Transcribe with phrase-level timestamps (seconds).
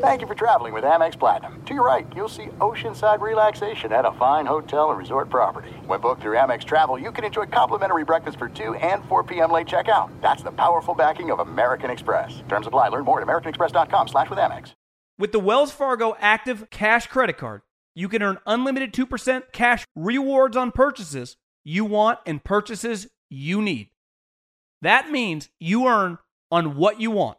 [0.00, 1.60] Thank you for traveling with Amex Platinum.
[1.64, 5.70] To your right, you'll see oceanside relaxation at a fine hotel and resort property.
[5.86, 9.50] When booked through Amex Travel, you can enjoy complimentary breakfast for 2 and 4 p.m.
[9.50, 10.10] late checkout.
[10.20, 12.42] That's the powerful backing of American Express.
[12.48, 12.88] Terms apply.
[12.88, 14.74] Learn more at americanexpress.com slash with Amex.
[15.18, 17.62] With the Wells Fargo Active Cash Credit Card,
[17.96, 23.90] you can earn unlimited 2% cash rewards on purchases you want and purchases you need.
[24.82, 26.18] That means you earn
[26.50, 27.38] on what you want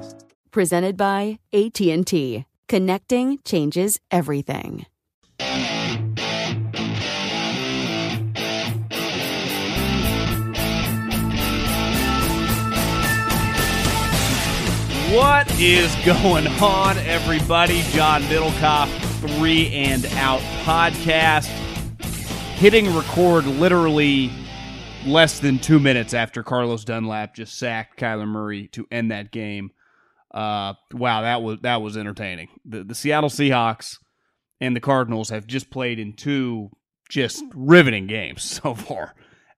[0.00, 2.44] podcasts presented by AT&T.
[2.68, 4.86] Connecting changes everything.
[15.12, 17.82] What is going on, everybody?
[17.90, 18.88] John Middlekauff,
[19.20, 21.46] Three and Out podcast.
[22.56, 24.30] Hitting record literally
[25.06, 29.72] less than two minutes after Carlos Dunlap just sacked Kyler Murray to end that game.
[30.32, 32.48] Uh, wow, that was that was entertaining.
[32.64, 33.96] The the Seattle Seahawks
[34.60, 36.70] and the Cardinals have just played in two
[37.08, 39.14] just riveting games so far.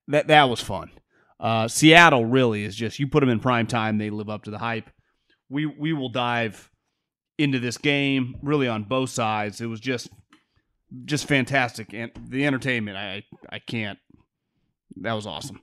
[0.09, 0.91] That that was fun.
[1.39, 4.51] Uh, Seattle really is just you put them in prime time, they live up to
[4.51, 4.89] the hype.
[5.49, 6.71] We we will dive
[7.39, 9.61] into this game really on both sides.
[9.61, 10.09] It was just
[11.05, 12.97] just fantastic and the entertainment.
[12.97, 13.99] I I can't.
[14.97, 15.61] That was awesome.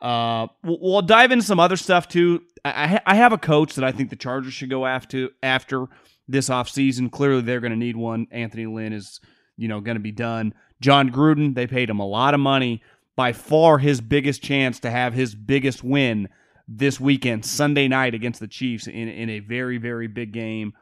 [0.00, 2.42] Uh, we'll, we'll dive into some other stuff too.
[2.64, 5.86] I, I have a coach that I think the Chargers should go after after
[6.28, 7.10] this offseason.
[7.10, 8.26] Clearly, they're going to need one.
[8.30, 9.20] Anthony Lynn is,
[9.56, 10.54] you know, going to be done.
[10.80, 12.82] Jon Gruden, they paid him a lot of money.
[13.16, 16.28] By far, his biggest chance to have his biggest win
[16.68, 20.74] this weekend, Sunday night against the Chiefs in, in a very, very big game.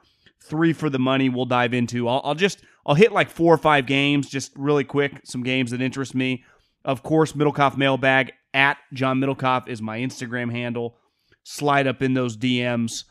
[0.42, 1.28] Three for the money.
[1.30, 2.08] We'll dive into.
[2.08, 5.20] I'll, I'll just I'll hit like four or five games, just really quick.
[5.24, 6.44] Some games that interest me.
[6.86, 10.96] Of course, Middlekauff mailbag at John Middlekauff is my Instagram handle.
[11.42, 13.04] Slide up in those DMs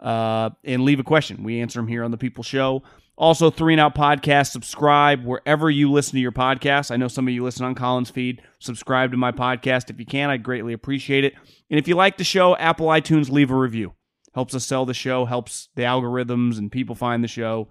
[0.00, 1.44] uh, and leave a question.
[1.44, 2.82] We answer them here on the People Show.
[3.16, 4.50] Also, Three and Out Podcast.
[4.50, 6.90] Subscribe wherever you listen to your podcast.
[6.90, 8.42] I know some of you listen on Colin's feed.
[8.58, 10.28] Subscribe to my podcast if you can.
[10.30, 11.34] I'd greatly appreciate it.
[11.70, 13.92] And if you like the show, Apple iTunes, leave a review.
[14.34, 15.24] Helps us sell the show.
[15.24, 17.68] Helps the algorithms and people find the show.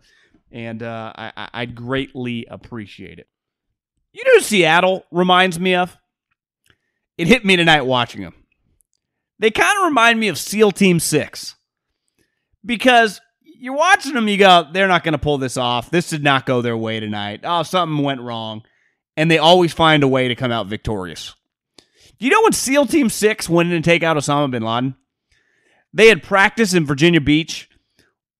[0.51, 3.27] And uh, I, I'd greatly appreciate it.
[4.11, 5.95] You know, Seattle reminds me of
[7.17, 8.33] it hit me tonight watching them.
[9.39, 11.55] They kind of remind me of SEAL Team 6
[12.65, 15.91] because you're watching them, you go, they're not going to pull this off.
[15.91, 17.41] This did not go their way tonight.
[17.43, 18.63] Oh, something went wrong.
[19.17, 21.35] And they always find a way to come out victorious.
[22.19, 24.95] Do you know when SEAL Team 6 went in and take out Osama bin Laden?
[25.93, 27.69] They had practiced in Virginia Beach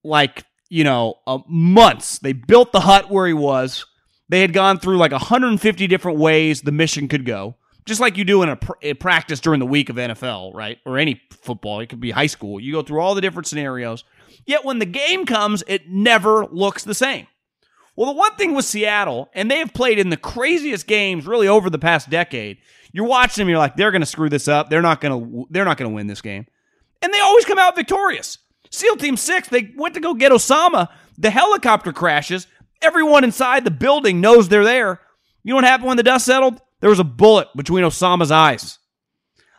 [0.04, 2.20] like, you know, uh, months.
[2.20, 3.86] They built the hut where he was.
[4.30, 7.56] They had gone through like 150 different ways the mission could go
[7.90, 10.78] just like you do in a, pr- a, practice during the week of NFL, right?
[10.86, 11.80] Or any football.
[11.82, 12.60] It could be high school.
[12.60, 14.04] You go through all the different scenarios.
[14.46, 17.28] Yet when the game comes, it never looks the same.
[17.96, 21.50] Well, the one thing with Seattle, and they have played in the craziest games really
[21.50, 22.60] over the past decade.
[22.94, 24.70] You're watching them, you're like, they're going to screw this up.
[24.70, 25.48] They're not going to.
[25.50, 26.48] They're not going to win this game,
[27.02, 28.38] and they always come out victorious.
[28.72, 30.88] SEAL Team Six, they went to go get Osama.
[31.18, 32.48] The helicopter crashes.
[32.82, 35.02] Everyone inside the building knows they're there.
[35.44, 36.62] You know what happened when the dust settled?
[36.80, 38.80] There was a bullet between Osama's eyes.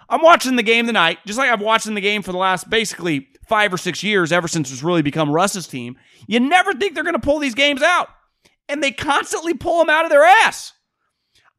[0.08, 3.28] I'm watching the game tonight, just like I've watching the game for the last basically
[3.50, 5.96] five or six years, ever since it's really become Russ's team,
[6.26, 8.08] you never think they're going to pull these games out.
[8.68, 10.72] And they constantly pull them out of their ass.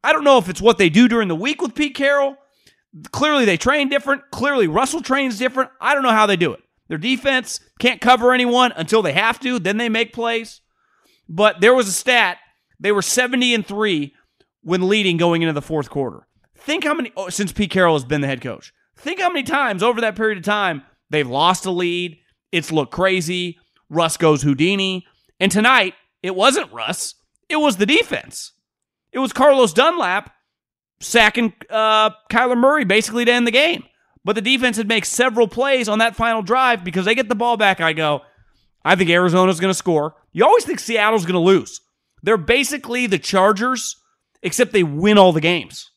[0.02, 2.36] I don't know if it's what they do during the week with Pete Carroll.
[3.12, 4.22] Clearly, they train different.
[4.32, 5.70] Clearly, Russell trains different.
[5.80, 6.60] I don't know how they do it.
[6.88, 9.58] Their defense can't cover anyone until they have to.
[9.58, 10.61] Then they make plays.
[11.28, 12.38] But there was a stat.
[12.80, 14.14] They were 70 and 3
[14.62, 16.26] when leading going into the fourth quarter.
[16.56, 19.42] Think how many, oh, since Pete Carroll has been the head coach, think how many
[19.42, 22.18] times over that period of time they've lost a lead.
[22.52, 23.58] It's looked crazy.
[23.88, 25.06] Russ goes Houdini.
[25.40, 27.14] And tonight, it wasn't Russ,
[27.48, 28.52] it was the defense.
[29.12, 30.32] It was Carlos Dunlap
[31.00, 33.84] sacking uh, Kyler Murray basically to end the game.
[34.24, 37.34] But the defense had made several plays on that final drive because they get the
[37.34, 37.80] ball back.
[37.80, 38.22] I go,
[38.84, 40.16] I think Arizona's going to score.
[40.32, 41.80] You always think Seattle's going to lose.
[42.22, 43.96] They're basically the Chargers,
[44.42, 45.90] except they win all the games.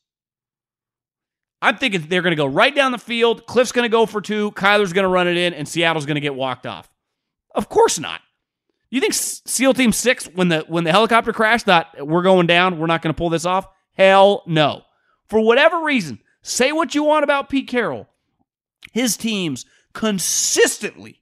[1.61, 3.47] I'm thinking they're going to go right down the field.
[3.47, 4.51] Cliff's going to go for two.
[4.51, 6.89] Kyler's going to run it in, and Seattle's going to get walked off.
[7.55, 8.21] Of course not.
[8.89, 12.77] You think SEAL Team Six, when the when the helicopter crashed, thought we're going down,
[12.77, 13.67] we're not going to pull this off?
[13.93, 14.83] Hell no.
[15.27, 18.07] For whatever reason, say what you want about Pete Carroll,
[18.93, 21.21] his teams consistently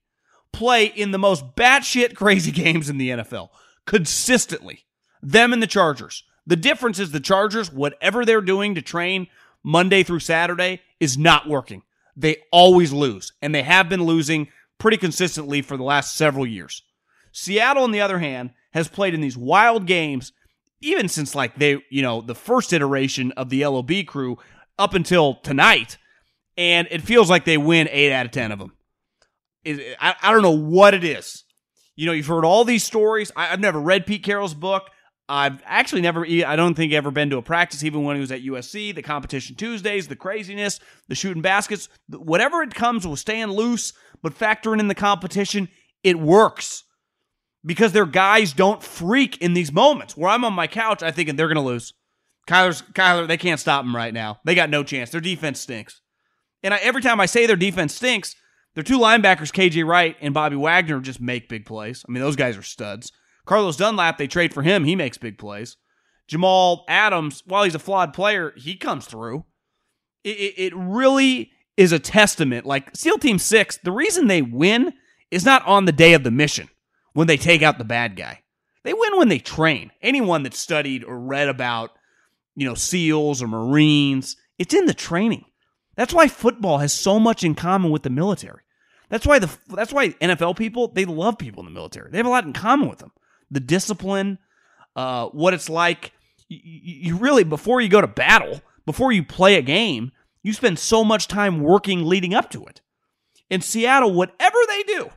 [0.54, 3.50] play in the most batshit crazy games in the NFL.
[3.86, 4.86] Consistently.
[5.22, 6.24] Them and the Chargers.
[6.46, 9.28] The difference is the Chargers, whatever they're doing to train
[9.64, 11.84] Monday through Saturday, is not working.
[12.16, 16.84] They always lose, and they have been losing pretty consistently for the last several years.
[17.32, 20.34] Seattle, on the other hand, has played in these wild games
[20.84, 24.38] even since like they, you know, the first iteration of the LOB crew
[24.78, 25.98] up until tonight,
[26.58, 28.74] and it feels like they win eight out of ten of them.
[29.65, 31.44] I, I don't know what it is.
[31.95, 33.31] You know, you've heard all these stories.
[33.36, 34.89] I, have never read Pete Carroll's book.
[35.30, 38.31] I've actually never, I don't think ever been to a practice, even when he was
[38.31, 38.94] at USC.
[38.94, 44.38] The competition Tuesdays, the craziness, the shooting baskets, whatever it comes with staying loose, but
[44.38, 45.69] factoring in the competition,
[46.04, 46.83] it works
[47.66, 50.18] because their guys don't freak in these moments.
[50.18, 51.94] Where I'm on my couch, I thinking they're going to lose.
[52.48, 54.39] Kyler's Kyler, they can't stop them right now.
[54.44, 55.12] They got no chance.
[55.12, 56.01] Their defense stinks.
[56.62, 58.36] And I, every time I say their defense stinks,
[58.75, 62.04] their two linebackers, KJ Wright and Bobby Wagner, just make big plays.
[62.08, 63.12] I mean, those guys are studs.
[63.46, 64.84] Carlos Dunlap, they trade for him.
[64.84, 65.78] He makes big plays.
[66.28, 69.46] Jamal Adams, while he's a flawed player, he comes through.
[70.24, 72.66] It, it, it really is a testament.
[72.66, 74.94] Like SEAL Team 6, the reason they win
[75.31, 76.69] is not on the day of the mission
[77.14, 78.42] when they take out the bad guy.
[78.84, 79.92] They win when they train.
[80.02, 81.92] Anyone that studied or read about,
[82.56, 85.46] you know, SEALs or Marines, it's in the training.
[85.95, 88.62] That's why football has so much in common with the military.
[89.10, 92.10] That's why the that's why NFL people they love people in the military.
[92.10, 93.12] They have a lot in common with them.
[93.51, 94.40] The discipline,
[94.95, 96.13] uh, what it's like.
[96.50, 100.12] You, you really before you go to battle, before you play a game,
[100.42, 102.81] you spend so much time working leading up to it.
[103.50, 105.10] In Seattle, whatever they do,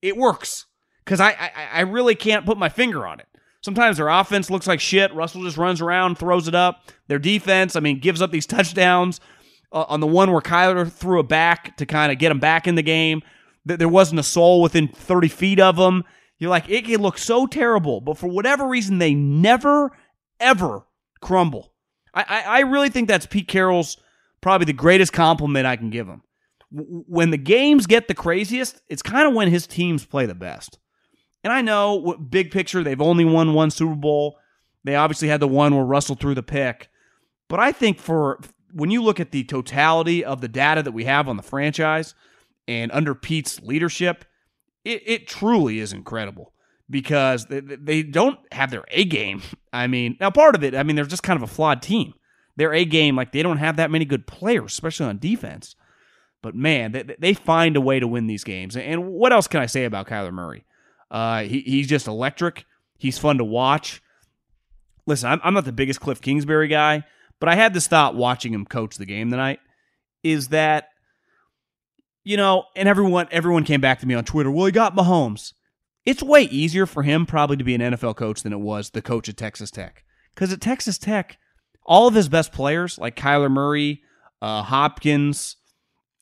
[0.00, 0.66] it works
[1.04, 3.26] because I, I I really can't put my finger on it.
[3.62, 5.12] Sometimes their offense looks like shit.
[5.12, 6.90] Russell just runs around, throws it up.
[7.08, 9.20] Their defense, I mean, gives up these touchdowns
[9.72, 12.66] uh, on the one where Kyler threw a back to kind of get him back
[12.66, 13.22] in the game.
[13.66, 16.04] That There wasn't a soul within 30 feet of him.
[16.38, 19.90] You're like, it can look so terrible, but for whatever reason, they never,
[20.38, 20.86] ever
[21.20, 21.74] crumble.
[22.14, 23.98] I, I, I really think that's Pete Carroll's
[24.40, 26.22] probably the greatest compliment I can give him.
[26.72, 30.78] When the games get the craziest, it's kind of when his teams play the best.
[31.42, 34.38] And I know, big picture, they've only won one Super Bowl.
[34.84, 36.88] They obviously had the one where Russell threw the pick.
[37.48, 38.40] But I think for
[38.72, 42.14] when you look at the totality of the data that we have on the franchise
[42.68, 44.24] and under Pete's leadership,
[44.84, 46.52] it, it truly is incredible
[46.88, 49.42] because they, they don't have their A game.
[49.72, 52.14] I mean, now part of it, I mean, they're just kind of a flawed team.
[52.56, 55.76] Their A game, like they don't have that many good players, especially on defense.
[56.42, 58.76] But man, they, they find a way to win these games.
[58.76, 60.64] And what else can I say about Kyler Murray?
[61.10, 62.64] Uh, he, he's just electric.
[62.98, 64.02] He's fun to watch.
[65.06, 67.04] Listen, I'm, I'm not the biggest Cliff Kingsbury guy,
[67.40, 69.60] but I had this thought watching him coach the game tonight
[70.22, 70.88] is that
[72.22, 75.52] you know, and everyone everyone came back to me on Twitter, well, he got Mahomes.
[76.04, 79.02] It's way easier for him probably to be an NFL coach than it was the
[79.02, 80.04] coach at Texas Tech.
[80.34, 81.38] Because at Texas Tech,
[81.84, 84.02] all of his best players, like Kyler Murray,
[84.40, 85.56] uh, Hopkins,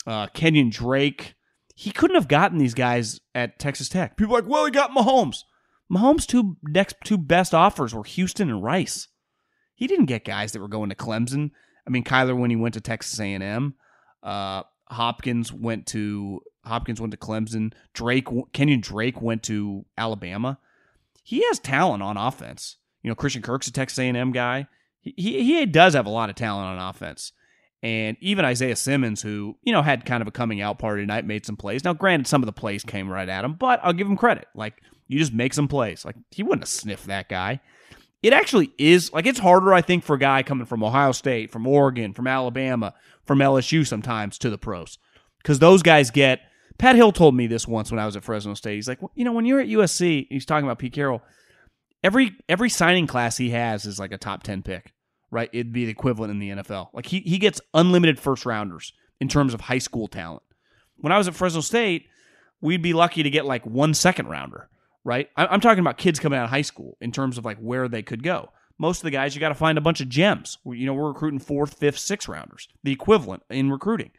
[0.07, 1.35] uh, Kenyon Drake,
[1.75, 4.17] he couldn't have gotten these guys at Texas Tech.
[4.17, 5.45] People like, well, he got Mahomes.
[5.93, 9.09] Mahomes' two next two best offers were Houston and Rice.
[9.79, 11.53] He didn't get guys that were going to Clemson.
[11.87, 13.75] I mean, Kyler when he went to Texas A&M,
[14.25, 17.73] uh, Hopkins went to Hopkins went to Clemson.
[17.95, 20.59] Drake Kenyon Drake went to Alabama.
[21.23, 22.79] He has talent on offense.
[23.05, 24.67] You know, Christian Kirk's a Texas A&M guy.
[25.01, 27.31] He, he he does have a lot of talent on offense.
[27.81, 31.25] And even Isaiah Simmons, who, you know, had kind of a coming out party tonight,
[31.25, 31.85] made some plays.
[31.85, 34.49] Now, granted, some of the plays came right at him, but I'll give him credit.
[34.53, 36.05] Like, you just make some plays.
[36.05, 37.61] Like, he wouldn't have sniffed that guy.
[38.23, 41.51] It actually is, like, it's harder, I think, for a guy coming from Ohio State,
[41.51, 42.95] from Oregon, from Alabama,
[43.25, 44.99] from LSU sometimes to the pros.
[45.39, 46.41] Because those guys get,
[46.79, 48.75] Pat Hill told me this once when I was at Fresno State.
[48.75, 51.23] He's like, well, you know, when you're at USC, he's talking about Pete Carroll,
[52.03, 54.93] every every signing class he has is like a top 10 pick
[55.31, 55.51] right?
[55.53, 56.89] It'd be the equivalent in the NFL.
[56.93, 60.43] Like he he gets unlimited first rounders in terms of high school talent.
[60.97, 62.07] When I was at Fresno State,
[62.61, 64.69] we'd be lucky to get like one second rounder,
[65.09, 65.31] right?
[65.39, 68.03] I'm talking about kids coming out of high school in terms of like where they
[68.03, 68.51] could go.
[68.77, 70.59] Most of the guys, you got to find a bunch of gems.
[70.67, 74.11] You know, we're recruiting fourth, fifth, sixth rounders, the equivalent in recruiting.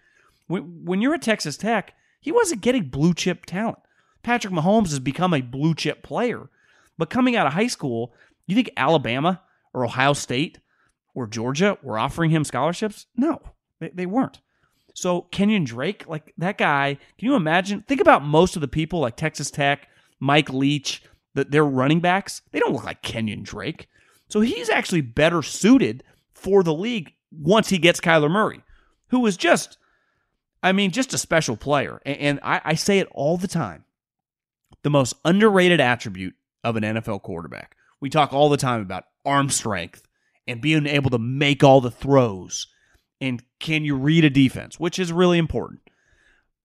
[0.47, 3.77] When you're at Texas Tech, he wasn't getting blue chip talent.
[4.23, 6.49] Patrick Mahomes has become a blue chip player,
[6.97, 8.11] but coming out of high school,
[8.47, 9.43] you think Alabama
[9.75, 10.57] or Ohio State
[11.13, 13.05] or Georgia were offering him scholarships?
[13.15, 13.39] No,
[13.79, 14.41] they, they weren't.
[14.95, 17.83] So Kenyon Drake, like that guy, can you imagine?
[17.87, 19.87] Think about most of the people like Texas Tech,
[20.19, 21.03] Mike Leach,
[21.35, 22.41] that they're running backs.
[22.51, 23.87] They don't look like Kenyon Drake.
[24.27, 28.61] So he's actually better suited for the league once he gets Kyler Murray,
[29.07, 29.77] who is just,
[30.63, 32.01] I mean, just a special player.
[32.05, 33.85] And, and I, I say it all the time.
[34.83, 37.75] The most underrated attribute of an NFL quarterback.
[37.99, 40.07] We talk all the time about arm strength
[40.47, 42.67] and being able to make all the throws.
[43.19, 45.81] And can you read a defense, which is really important.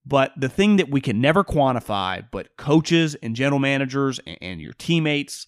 [0.05, 4.73] But the thing that we can never quantify, but coaches and general managers and your
[4.73, 5.47] teammates,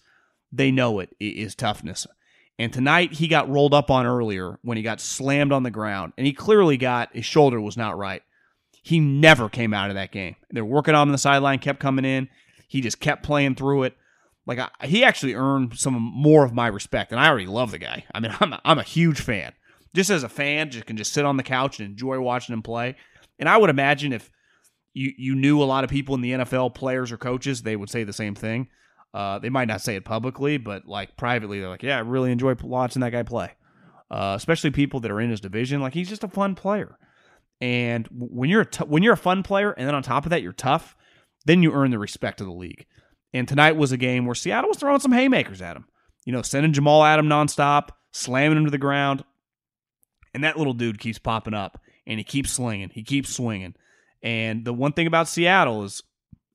[0.50, 2.06] they know it, is toughness.
[2.58, 6.12] And tonight he got rolled up on earlier when he got slammed on the ground,
[6.18, 8.22] and he clearly got his shoulder was not right.
[8.82, 10.34] He never came out of that game.
[10.50, 12.28] They're working on him on the sideline, kept coming in.
[12.66, 13.96] He just kept playing through it.
[14.44, 17.78] Like I, he actually earned some more of my respect, and I already love the
[17.78, 18.04] guy.
[18.12, 19.52] I mean, I'm a, I'm a huge fan.
[19.94, 22.62] Just as a fan, just can just sit on the couch and enjoy watching him
[22.62, 22.96] play.
[23.38, 24.30] And I would imagine if
[24.98, 27.88] you you knew a lot of people in the NFL, players or coaches, they would
[27.88, 28.68] say the same thing.
[29.14, 32.32] Uh, they might not say it publicly, but like privately, they're like, "Yeah, I really
[32.32, 33.52] enjoy watching that guy play."
[34.10, 35.80] Uh, especially people that are in his division.
[35.80, 36.98] Like he's just a fun player.
[37.60, 40.30] And when you're a t- when you're a fun player, and then on top of
[40.30, 40.96] that you're tough,
[41.46, 42.86] then you earn the respect of the league.
[43.32, 45.86] And tonight was a game where Seattle was throwing some haymakers at him.
[46.24, 49.24] You know, sending Jamal Adam nonstop, slamming him to the ground.
[50.34, 52.90] And that little dude keeps popping up and he keeps slinging.
[52.92, 53.74] He keeps swinging.
[54.22, 56.02] And the one thing about Seattle is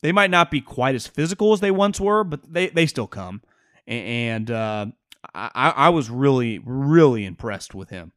[0.01, 3.07] they might not be quite as physical as they once were, but they, they still
[3.07, 3.41] come.
[3.87, 4.87] And uh,
[5.33, 8.11] I, I was really, really impressed with him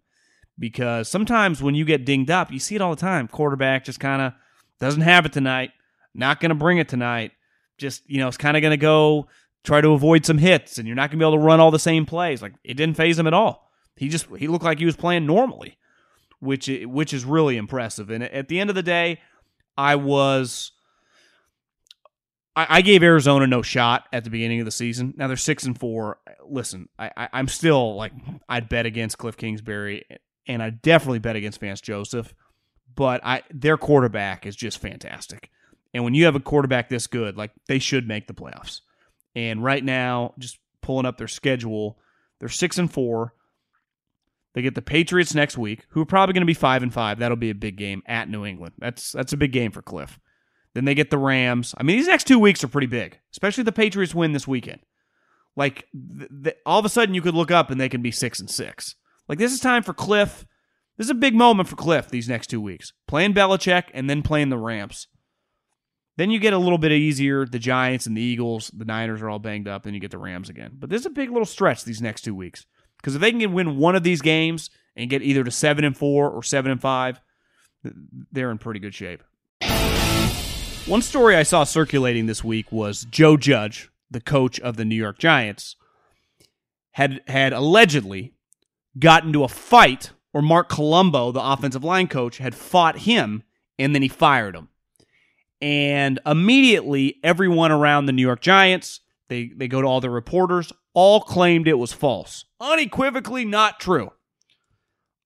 [0.59, 3.29] because sometimes when you get dinged up, you see it all the time.
[3.29, 4.33] Quarterback just kind of
[4.81, 5.71] doesn't have it tonight,
[6.15, 7.33] not going to bring it tonight
[7.79, 9.29] just, you know, it's kind of going to go
[9.65, 11.71] try to avoid some hits and you're not going to be able to run all
[11.71, 12.43] the same plays.
[12.43, 13.71] Like it didn't faze him at all.
[13.97, 15.79] He just he looked like he was playing normally,
[16.41, 18.11] which which is really impressive.
[18.11, 19.21] And at the end of the day,
[19.77, 20.73] I was
[22.55, 25.15] I, I gave Arizona no shot at the beginning of the season.
[25.17, 26.19] Now they're six and four.
[26.49, 28.13] Listen, I, I I'm still like
[28.49, 30.05] I'd bet against Cliff Kingsbury
[30.49, 32.35] and I definitely bet against Vance Joseph,
[32.95, 35.51] but I their quarterback is just fantastic.
[35.93, 38.81] And when you have a quarterback this good, like they should make the playoffs.
[39.35, 41.99] And right now, just pulling up their schedule,
[42.39, 43.35] they're six and four.
[44.57, 47.19] They get the Patriots next week, who are probably going to be five and five.
[47.19, 48.73] That'll be a big game at New England.
[48.79, 50.19] That's that's a big game for Cliff.
[50.73, 51.75] Then they get the Rams.
[51.77, 54.81] I mean, these next two weeks are pretty big, especially the Patriots win this weekend.
[55.57, 58.11] Like th- th- all of a sudden, you could look up and they can be
[58.11, 58.95] six and six.
[59.29, 60.47] Like this is time for Cliff.
[60.97, 62.95] This is a big moment for Cliff these next two weeks.
[63.07, 65.07] Playing Belichick and then playing the Rams.
[66.17, 67.45] Then you get a little bit easier.
[67.45, 69.83] The Giants and the Eagles, the Niners are all banged up.
[69.83, 70.77] Then you get the Rams again.
[70.79, 72.65] But this is a big little stretch these next two weeks
[73.07, 75.97] because if they can win one of these games and get either to seven and
[75.97, 77.21] four or seven and five,
[78.33, 79.23] they're in pretty good shape.
[80.87, 84.97] One story I saw circulating this week was Joe Judge, the coach of the New
[84.97, 85.77] York Giants,
[86.95, 88.33] had had allegedly
[88.99, 93.45] gotten into a fight, or Mark Colombo, the offensive line coach, had fought him,
[93.79, 94.69] and then he fired him.
[95.63, 100.73] And immediately, everyone around the New York Giants, they, they go to all the reporters,
[100.95, 102.45] all claimed it was false.
[102.61, 104.11] Unequivocally not true.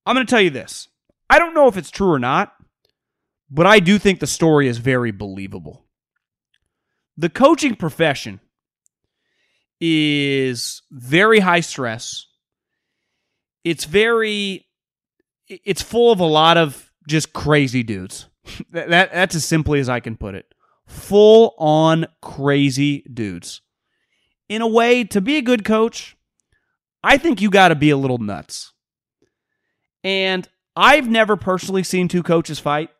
[0.06, 0.88] I'm going to tell you this.
[1.28, 2.54] I don't know if it's true or not,
[3.50, 5.84] but I do think the story is very believable.
[7.16, 8.40] The coaching profession
[9.80, 12.26] is very high stress.
[13.64, 14.66] It's very
[15.48, 18.26] it's full of a lot of just crazy dudes.
[18.70, 20.46] that, that that's as simply as I can put it.
[20.86, 23.60] Full on crazy dudes.
[24.50, 26.16] In a way, to be a good coach,
[27.04, 28.72] I think you got to be a little nuts.
[30.02, 32.90] And I've never personally seen two coaches fight.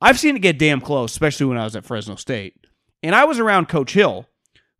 [0.00, 2.54] I've seen it get damn close, especially when I was at Fresno State.
[3.02, 4.28] And I was around Coach Hill,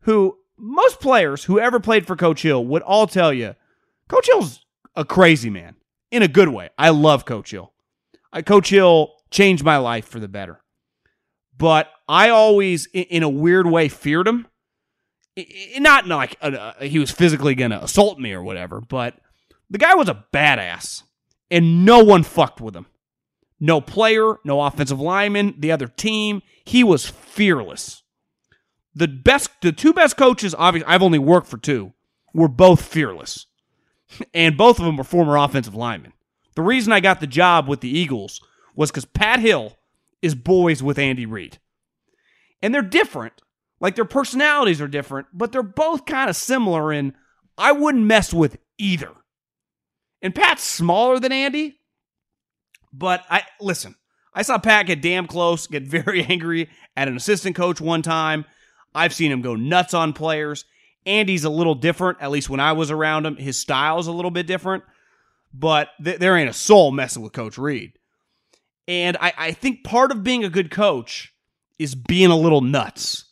[0.03, 3.57] who most players who ever played for Coach Hill would all tell you
[4.09, 4.65] Coach Hill's
[4.95, 5.75] a crazy man
[6.13, 6.71] in a good way.
[6.79, 7.73] I love Coach Hill.
[8.33, 10.61] I, Coach Hill changed my life for the better.
[11.57, 14.47] But I always, in a weird way, feared him.
[15.79, 19.17] Not like uh, he was physically going to assault me or whatever, but
[19.69, 21.03] the guy was a badass,
[21.51, 22.87] and no one fucked with him.
[23.59, 26.43] No player, no offensive lineman, the other team.
[26.65, 28.03] He was fearless.
[28.95, 31.93] The best, the two best coaches, obviously, I've only worked for two,
[32.33, 33.47] were both fearless,
[34.33, 36.13] and both of them were former offensive linemen.
[36.55, 38.41] The reason I got the job with the Eagles
[38.77, 39.77] was because Pat Hill
[40.23, 41.59] is boys with Andy Reid.
[42.63, 43.43] And they're different.
[43.81, 47.15] Like their personalities are different, but they're both kind of similar in
[47.59, 49.11] I wouldn't mess with either.
[50.23, 51.79] And Pat's smaller than Andy,
[52.93, 53.95] but I listen,
[54.33, 58.45] I saw Pat get damn close, get very angry at an assistant coach one time.
[58.95, 60.65] I've seen him go nuts on players.
[61.07, 63.37] Andy's a little different, at least when I was around him.
[63.37, 64.85] His style's a little bit different,
[65.53, 67.93] but th- there ain't a soul messing with Coach Reid.
[68.89, 71.35] And I, I think part of being a good coach
[71.79, 73.25] is being a little nuts.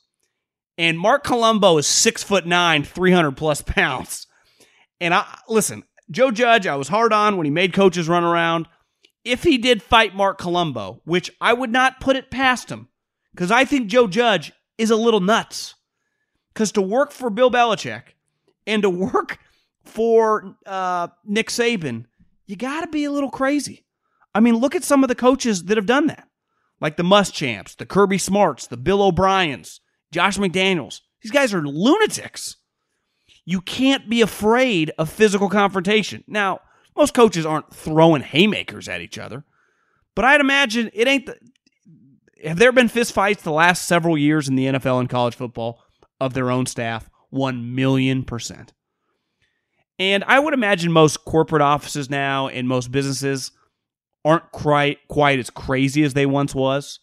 [0.79, 4.27] And Mark Colombo is six foot nine, 300 plus pounds.
[5.01, 8.69] And I listen, Joe Judge, I was hard on when he made coaches run around.
[9.25, 12.89] If he did fight Mark Colombo, which I would not put it past him,
[13.33, 15.75] because I think Joe Judge is a little nuts.
[16.53, 18.03] Because to work for Bill Belichick
[18.67, 19.39] and to work
[19.85, 22.07] for uh, Nick Saban,
[22.47, 23.87] you got to be a little crazy.
[24.35, 26.29] I mean, look at some of the coaches that have done that,
[26.81, 29.81] like the Muschamps, the Kirby Smarts, the Bill O'Briens,
[30.13, 31.01] Josh McDaniels.
[31.23, 32.57] These guys are lunatics.
[33.45, 36.23] You can't be afraid of physical confrontation.
[36.29, 36.61] Now,
[36.97, 39.45] most coaches aren't throwing haymakers at each other,
[40.15, 41.27] but I'd imagine it ain't.
[41.27, 41.37] The,
[42.45, 45.83] have there been fistfights the last several years in the NFL and college football
[46.21, 47.09] of their own staff?
[47.31, 48.73] One million percent.
[49.99, 53.53] And I would imagine most corporate offices now and most businesses
[54.25, 57.01] aren't quite quite as crazy as they once was.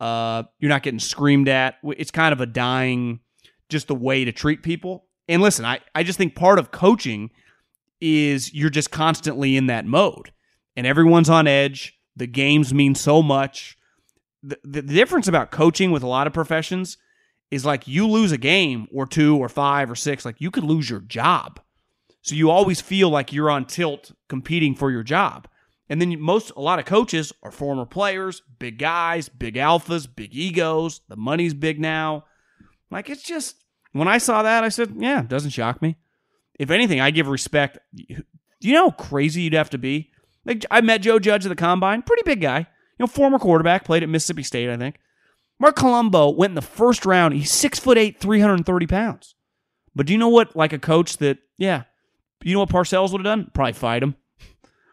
[0.00, 1.76] Uh, you're not getting screamed at.
[1.84, 3.20] It's kind of a dying,
[3.68, 5.06] just the way to treat people.
[5.28, 7.30] And listen, I, I just think part of coaching
[8.00, 10.32] is you're just constantly in that mode
[10.76, 11.98] and everyone's on edge.
[12.16, 13.78] The games mean so much.
[14.42, 16.98] The, the, difference about coaching with a lot of professions
[17.50, 20.64] is like you lose a game or two or five or six, like you could
[20.64, 21.60] lose your job.
[22.20, 25.48] So you always feel like you're on tilt competing for your job.
[25.88, 30.34] And then most a lot of coaches are former players, big guys, big alphas, big
[30.34, 31.00] egos.
[31.08, 32.24] The money's big now.
[32.90, 33.56] Like it's just
[33.92, 35.96] when I saw that, I said, yeah, it doesn't shock me.
[36.58, 37.78] If anything, I give respect.
[37.94, 38.04] Do
[38.60, 40.10] you know how crazy you'd have to be?
[40.44, 42.60] Like I met Joe Judge at the combine, pretty big guy.
[42.60, 44.96] You know, former quarterback, played at Mississippi State, I think.
[45.58, 47.34] Mark Colombo went in the first round.
[47.34, 49.34] He's six foot eight, 330 pounds.
[49.94, 51.84] But do you know what, like a coach that, yeah,
[52.42, 53.50] you know what Parcells would have done?
[53.54, 54.16] Probably fight him.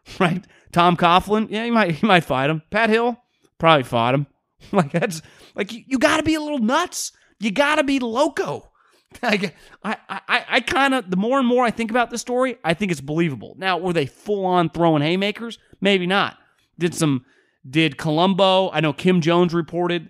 [0.20, 0.46] right?
[0.72, 2.62] Tom Coughlin, yeah, he might he might fight him.
[2.70, 3.18] Pat Hill
[3.58, 4.28] probably fought him.
[4.72, 5.22] like that's
[5.56, 7.12] like you, you got to be a little nuts.
[7.40, 8.72] You got to be loco.
[9.24, 9.52] I
[9.84, 12.74] I I, I kind of the more and more I think about the story, I
[12.74, 13.56] think it's believable.
[13.58, 15.60] Now, were they full on throwing haymakers?
[15.82, 16.38] Maybe not.
[16.80, 17.26] Did some
[17.70, 18.72] did Colombo?
[18.72, 20.10] I know Kim Jones reported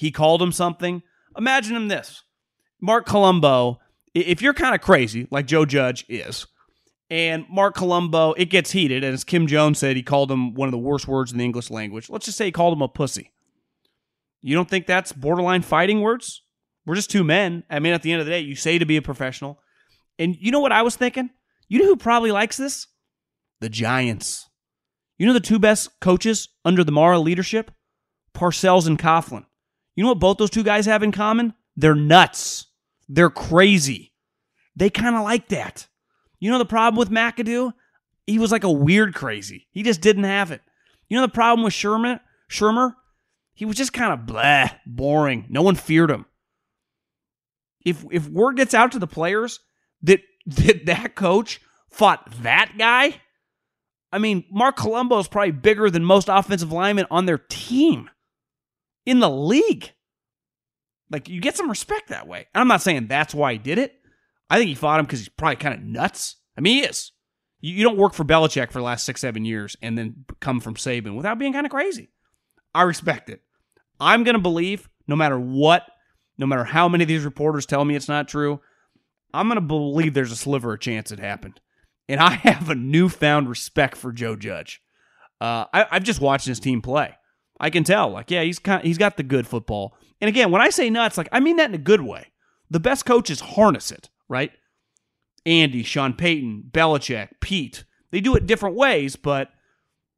[0.00, 1.02] he called him something.
[1.36, 2.22] Imagine him this.
[2.80, 3.80] Mark Colombo,
[4.14, 6.46] if you're kind of crazy like Joe Judge is,
[7.10, 9.02] and Mark Colombo, it gets heated.
[9.02, 11.44] And as Kim Jones said, he called him one of the worst words in the
[11.44, 12.08] English language.
[12.08, 13.32] Let's just say he called him a pussy.
[14.42, 16.42] You don't think that's borderline fighting words?
[16.86, 17.64] We're just two men.
[17.68, 19.60] I mean, at the end of the day, you say to be a professional.
[20.18, 21.30] And you know what I was thinking?
[21.68, 22.86] You know who probably likes this?
[23.60, 24.48] The Giants.
[25.18, 27.70] You know the two best coaches under the Mara leadership?
[28.34, 29.44] Parcells and Coughlin.
[29.94, 31.54] You know what both those two guys have in common?
[31.76, 32.66] They're nuts.
[33.08, 34.14] They're crazy.
[34.76, 35.88] They kind of like that.
[36.40, 37.72] You know the problem with McAdoo?
[38.26, 39.68] He was like a weird crazy.
[39.70, 40.62] He just didn't have it.
[41.08, 42.20] You know the problem with Sherman?
[42.50, 42.94] Shurmur?
[43.52, 45.46] He was just kind of blah, boring.
[45.48, 46.24] No one feared him.
[47.84, 49.60] If if word gets out to the players
[50.02, 53.20] that that, that coach fought that guy,
[54.12, 58.10] I mean, Mark Colombo is probably bigger than most offensive linemen on their team
[59.06, 59.92] in the league.
[61.10, 62.46] Like you get some respect that way.
[62.54, 63.99] And I'm not saying that's why he did it.
[64.50, 66.36] I think he fought him because he's probably kind of nuts.
[66.58, 67.12] I mean, he is.
[67.60, 70.60] You, you don't work for Belichick for the last six, seven years and then come
[70.60, 72.10] from Saban without being kind of crazy.
[72.74, 73.42] I respect it.
[74.00, 75.86] I'm going to believe no matter what,
[76.38, 78.60] no matter how many of these reporters tell me it's not true,
[79.32, 81.60] I'm going to believe there's a sliver of chance it happened.
[82.08, 84.82] And I have a newfound respect for Joe Judge.
[85.40, 87.14] Uh, I, I've just watched his team play.
[87.58, 89.94] I can tell, like, yeah, he's kind, he's got the good football.
[90.20, 92.28] And again, when I say nuts, like, I mean that in a good way.
[92.70, 94.52] The best coaches harness it, right?
[95.44, 97.84] Andy, Sean Payton, Belichick, Pete.
[98.10, 99.50] They do it different ways, but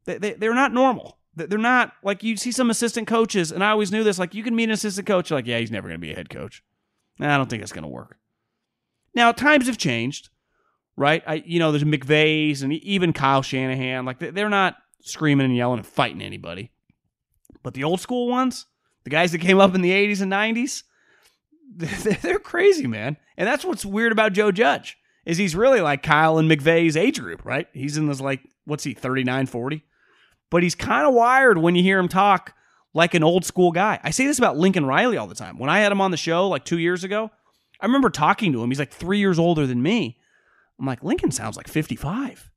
[0.04, 1.18] they, they, they're not normal.
[1.34, 4.18] They're not like you see some assistant coaches, and I always knew this.
[4.18, 6.16] Like, you can meet an assistant coach, like, yeah, he's never going to be a
[6.16, 6.62] head coach.
[7.18, 8.18] Nah, I don't think that's going to work.
[9.14, 10.28] Now, times have changed,
[10.94, 11.22] right?
[11.26, 14.04] I, you know, there's McVay's and even Kyle Shanahan.
[14.04, 16.70] Like, they're not screaming and yelling and fighting anybody.
[17.62, 18.66] But the old school ones,
[19.04, 20.82] the guys that came up in the 80s and 90s,
[22.22, 23.16] they're crazy, man.
[23.36, 27.20] And that's what's weird about Joe Judge is he's really like Kyle and McVay's age
[27.20, 27.68] group, right?
[27.72, 29.82] He's in this like what's he 39, 40?
[30.50, 32.54] But he's kind of wired when you hear him talk
[32.94, 33.98] like an old school guy.
[34.02, 35.58] I say this about Lincoln Riley all the time.
[35.58, 37.30] When I had him on the show like 2 years ago,
[37.80, 38.70] I remember talking to him.
[38.70, 40.18] He's like 3 years older than me.
[40.78, 42.50] I'm like, Lincoln sounds like 55.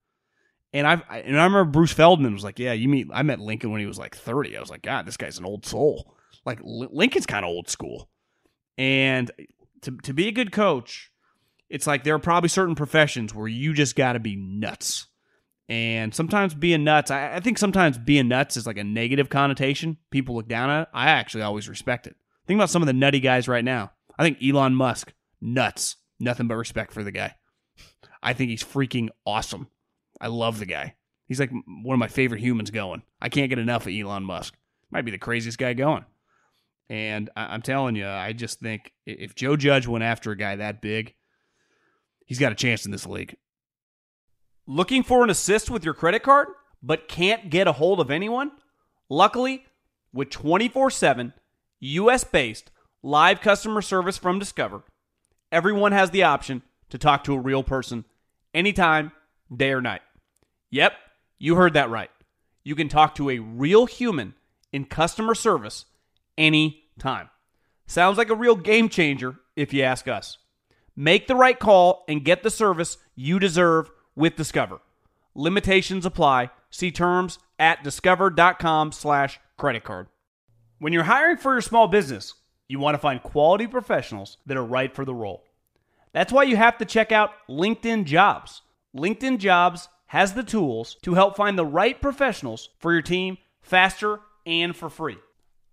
[0.73, 3.71] And I've and I remember Bruce Feldman was like, "Yeah, you meet I met Lincoln
[3.71, 6.59] when he was like 30." I was like, "God, this guy's an old soul." Like
[6.61, 8.09] Lincoln's kind of old school.
[8.77, 9.31] And
[9.81, 11.11] to to be a good coach,
[11.69, 15.07] it's like there are probably certain professions where you just got to be nuts.
[15.67, 19.97] And sometimes being nuts, I, I, think sometimes being nuts is like a negative connotation.
[20.11, 20.87] People look down at it.
[20.93, 22.15] I actually always respect it.
[22.45, 23.91] Think about some of the nutty guys right now.
[24.17, 25.11] I think Elon Musk,
[25.41, 25.95] nuts.
[26.19, 27.35] Nothing but respect for the guy.
[28.21, 29.67] I think he's freaking awesome.
[30.21, 30.95] I love the guy.
[31.27, 33.01] He's like one of my favorite humans going.
[33.19, 34.55] I can't get enough of Elon Musk.
[34.91, 36.05] Might be the craziest guy going.
[36.89, 40.55] And I- am telling you, I just think if Joe Judge went after a guy
[40.55, 41.15] that big,
[42.25, 43.37] he's got a chance in this league.
[44.67, 46.49] Looking for an assist with your credit card,
[46.81, 48.51] but can't get a hold of anyone?
[49.09, 49.65] Luckily,
[50.13, 51.33] with 24 7
[51.79, 52.71] US based
[53.03, 54.83] live customer service from Discover,
[55.51, 58.05] everyone has the option to talk to a real person
[58.53, 59.11] anytime,
[59.55, 60.01] day or night.
[60.71, 60.93] Yep,
[61.37, 62.09] you heard that right.
[62.63, 64.33] You can talk to a real human
[64.71, 65.85] in customer service
[66.37, 67.29] anytime.
[67.87, 70.37] Sounds like a real game changer if you ask us.
[70.95, 74.79] Make the right call and get the service you deserve with Discover.
[75.35, 76.49] Limitations apply.
[76.69, 80.07] See terms at discover.com slash credit card.
[80.79, 82.33] When you're hiring for your small business,
[82.67, 85.43] you want to find quality professionals that are right for the role.
[86.13, 88.61] That's why you have to check out LinkedIn Jobs.
[88.95, 94.19] LinkedIn Jobs has the tools to help find the right professionals for your team faster
[94.45, 95.17] and for free.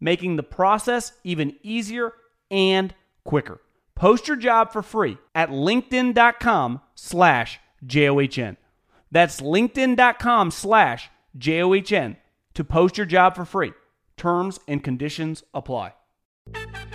[0.00, 2.12] making the process even easier
[2.50, 3.60] and quicker.
[3.94, 8.56] Post your job for free at linkedin.com slash J-O-H-N.
[9.10, 12.16] That's linkedin.com slash J-O-H-N
[12.54, 13.72] to post your job for free.
[14.16, 15.94] Terms and conditions apply.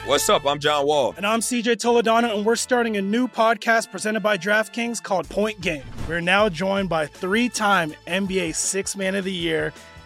[0.05, 0.47] What's up?
[0.47, 1.13] I'm John Wall.
[1.15, 5.61] And I'm CJ Toledano, and we're starting a new podcast presented by DraftKings called Point
[5.61, 5.83] Game.
[6.07, 9.73] We're now joined by three-time NBA Six Man of the Year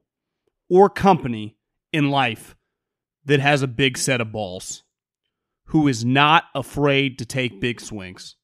[0.71, 1.57] or company
[1.91, 2.55] in life
[3.25, 4.83] that has a big set of balls,
[5.65, 8.37] who is not afraid to take big swings.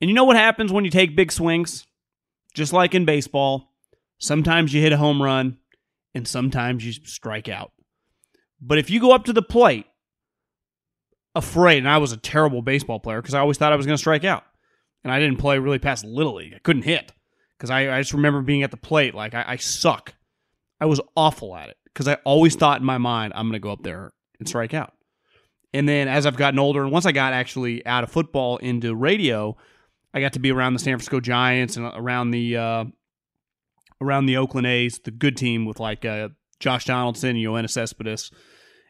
[0.00, 1.84] And you know what happens when you take big swings?
[2.54, 3.72] Just like in baseball,
[4.18, 5.58] sometimes you hit a home run
[6.14, 7.72] and sometimes you strike out.
[8.60, 9.86] But if you go up to the plate
[11.34, 13.96] afraid, and I was a terrible baseball player because I always thought I was going
[13.96, 14.44] to strike out.
[15.02, 16.54] And I didn't play really past Little League.
[16.54, 17.10] I couldn't hit
[17.58, 20.14] because I, I, just remember being at the plate like I, I suck.
[20.82, 23.60] I was awful at it because I always thought in my mind I'm going to
[23.60, 24.92] go up there and strike out.
[25.72, 28.92] And then as I've gotten older, and once I got actually out of football into
[28.92, 29.56] radio,
[30.12, 32.84] I got to be around the San Francisco Giants and around the uh,
[34.00, 38.32] around the Oakland A's, the good team with like uh, Josh Donaldson, Yoenis Cespedes,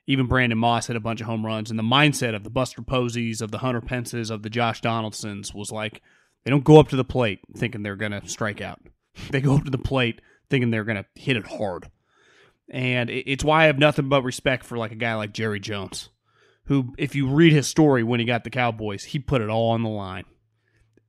[0.07, 1.69] even Brandon Moss had a bunch of home runs.
[1.69, 5.53] And the mindset of the Buster Poseys, of the Hunter Pences, of the Josh Donaldsons
[5.53, 6.01] was like
[6.43, 8.81] they don't go up to the plate thinking they're going to strike out.
[9.31, 11.91] They go up to the plate thinking they're going to hit it hard.
[12.71, 16.11] And it's why I have nothing but respect for like a guy like Jerry Jones,
[16.67, 19.71] who, if you read his story when he got the Cowboys, he put it all
[19.71, 20.25] on the line.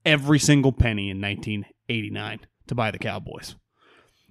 [0.04, 3.56] Every single penny in 1989 to buy the Cowboys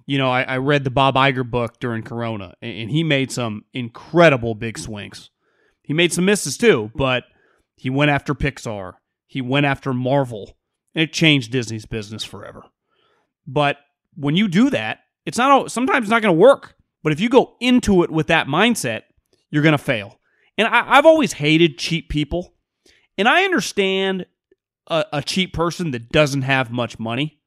[0.07, 3.65] you know, I, I, read the Bob Iger book during Corona, and he made some
[3.73, 5.31] incredible big swings.
[5.83, 7.25] He made some misses too, but
[7.77, 8.95] he went after Pixar.
[9.27, 10.57] He went after Marvel,
[10.95, 12.65] and it changed Disney's business forever.
[13.47, 13.79] But
[14.15, 16.75] when you do that, it's not sometimes it's not going to work.
[17.03, 19.03] But if you go into it with that mindset,
[19.51, 20.19] you're going to fail.
[20.57, 22.55] And I, have always hated cheap people,
[23.19, 24.27] and I understand
[24.87, 27.41] a, a cheap person that doesn't have much money,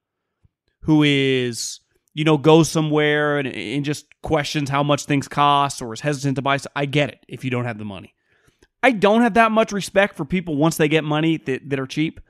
[0.82, 1.80] who is
[2.16, 6.38] you know, goes somewhere and, and just questions how much things cost or is hesitant
[6.38, 6.58] to buy.
[6.76, 8.16] I get it if you don't have the money.
[8.82, 11.86] I don't have that much respect for people once they get money that, that are
[11.86, 12.22] cheap.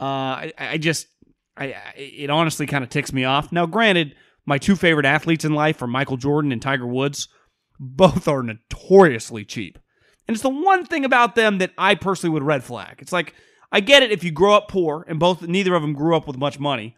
[0.00, 1.08] Uh, I, I just,
[1.56, 3.50] I, it honestly kind of ticks me off.
[3.52, 4.14] Now, granted,
[4.44, 7.28] my two favorite athletes in life are Michael Jordan and Tiger Woods.
[7.78, 9.78] Both are notoriously cheap.
[10.28, 12.96] And it's the one thing about them that I personally would red flag.
[12.98, 13.34] It's like,
[13.72, 16.26] I get it if you grow up poor, and both neither of them grew up
[16.26, 16.96] with much money.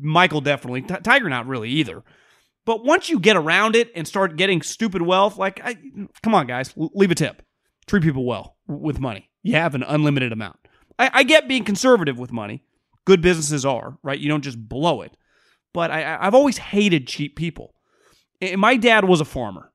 [0.00, 0.82] Michael definitely.
[0.82, 2.02] T- Tiger not really either.
[2.64, 5.76] But once you get around it and start getting stupid wealth, like, I,
[6.22, 7.42] come on, guys, leave a tip.
[7.86, 9.30] Treat people well with money.
[9.42, 10.58] You have an unlimited amount.
[10.98, 12.62] I, I get being conservative with money.
[13.08, 14.18] Good businesses are, right?
[14.18, 15.16] You don't just blow it.
[15.72, 17.74] But I, I've always hated cheap people.
[18.40, 19.72] And my dad was a farmer,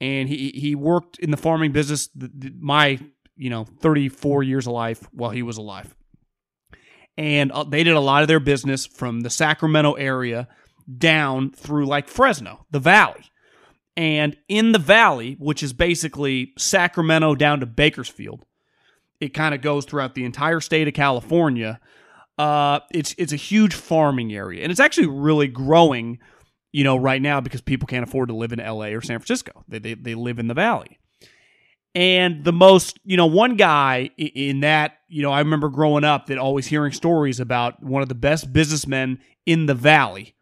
[0.00, 2.08] and he he worked in the farming business
[2.58, 2.98] my
[3.36, 5.94] you know 34 years of life while he was alive
[7.20, 10.48] and uh, they did a lot of their business from the Sacramento area
[10.96, 13.24] down through like Fresno, the valley.
[13.94, 18.46] And in the valley, which is basically Sacramento down to Bakersfield,
[19.20, 21.78] it kind of goes throughout the entire state of California.
[22.40, 26.18] Uh, it's it's a huge farming area, and it's actually really growing.
[26.72, 28.94] You know, right now because people can't afford to live in L.A.
[28.94, 30.98] or San Francisco, they they, they live in the valley.
[31.94, 36.26] And the most, you know, one guy in that, you know, I remember growing up
[36.26, 40.34] that always hearing stories about one of the best businessmen in the valley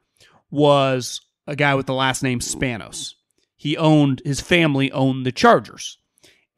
[0.50, 3.14] was a guy with the last name Spanos.
[3.56, 5.96] He owned, his family owned the Chargers.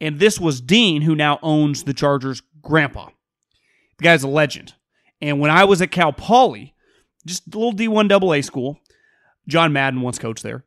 [0.00, 3.11] And this was Dean, who now owns the Chargers' grandpa.
[3.98, 4.74] The guy's a legend.
[5.20, 6.74] And when I was at Cal Poly,
[7.26, 8.78] just a little D1 AA school,
[9.46, 10.64] John Madden once coached there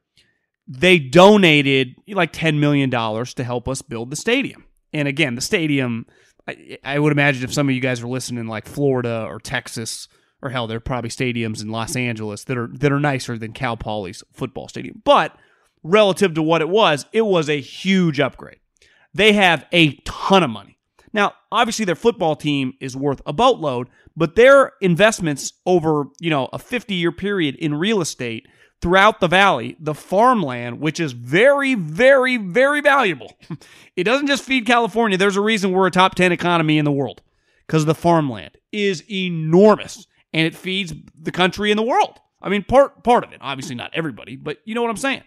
[0.68, 4.66] they donated like $10 million to help us build the stadium.
[4.94, 6.06] And again, the stadium,
[6.48, 10.08] I, I, would imagine if some of you guys are listening like Florida or Texas,
[10.42, 13.54] or hell, there are probably stadiums in Los Angeles that are that are nicer than
[13.54, 15.02] Cal Poly's football stadium.
[15.04, 15.36] But
[15.84, 18.60] relative to what it was, it was a huge upgrade.
[19.14, 20.78] They have a ton of money.
[21.12, 26.50] Now, obviously their football team is worth a boatload, but their investments over, you know,
[26.54, 28.48] a 50-year period in real estate
[28.82, 33.34] throughout the valley, the farmland, which is very, very, very valuable.
[33.96, 35.18] it doesn't just feed California.
[35.18, 37.22] There's a reason we're a top 10 economy in the world
[37.66, 42.20] because the farmland is enormous and it feeds the country and the world.
[42.42, 43.38] I mean, part part of it.
[43.40, 45.24] Obviously, not everybody, but you know what I'm saying.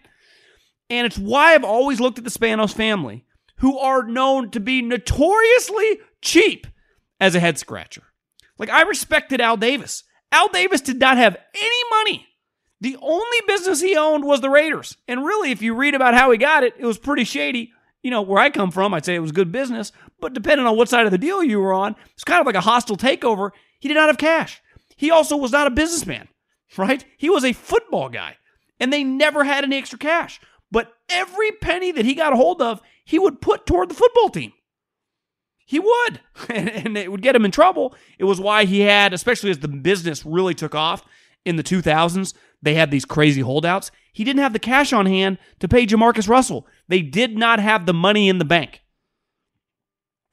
[0.89, 3.25] And it's why I've always looked at the Spanos family,
[3.57, 6.67] who are known to be notoriously cheap
[7.19, 8.03] as a head scratcher.
[8.57, 10.03] Like I respected Al Davis.
[10.31, 12.27] Al Davis did not have any money.
[12.79, 14.97] The only business he owned was the Raiders.
[15.07, 17.71] And really, if you read about how he got it, it was pretty shady.
[18.03, 19.91] You know, where I come from, I'd say it was good business,
[20.21, 22.55] but depending on what side of the deal you were on, it's kind of like
[22.55, 23.51] a hostile takeover.
[23.79, 24.61] He did not have cash.
[24.95, 26.27] He also was not a businessman
[26.77, 27.05] right?
[27.17, 28.37] He was a football guy,
[28.79, 30.39] and they never had any extra cash.
[30.71, 34.29] But every penny that he got a hold of, he would put toward the football
[34.29, 34.51] team.
[35.67, 37.93] He would, and it would get him in trouble.
[38.17, 41.03] It was why he had, especially as the business really took off
[41.45, 43.91] in the 2000s, they had these crazy holdouts.
[44.13, 46.65] He didn't have the cash on hand to pay Jamarcus Russell.
[46.87, 48.81] They did not have the money in the bank.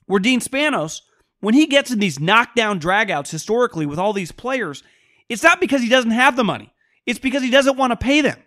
[0.06, 1.00] Where Dean Spanos,
[1.40, 4.84] when he gets in these knockdown dragouts historically with all these players,
[5.28, 6.72] it's not because he doesn't have the money,
[7.06, 8.38] it's because he doesn't want to pay them.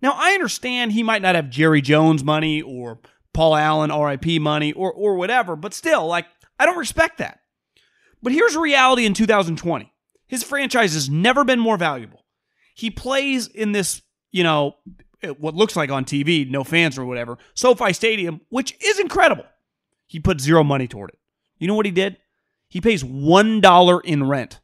[0.00, 2.98] Now, I understand he might not have Jerry Jones money or
[3.34, 6.26] Paul Allen RIP money or, or whatever, but still, like,
[6.58, 7.40] I don't respect that.
[8.22, 9.92] But here's reality in 2020
[10.26, 12.24] his franchise has never been more valuable.
[12.74, 14.76] He plays in this, you know,
[15.38, 19.44] what looks like on TV, no fans or whatever, SoFi Stadium, which is incredible.
[20.06, 21.18] He put zero money toward it.
[21.58, 22.16] You know what he did?
[22.68, 24.60] He pays $1 in rent.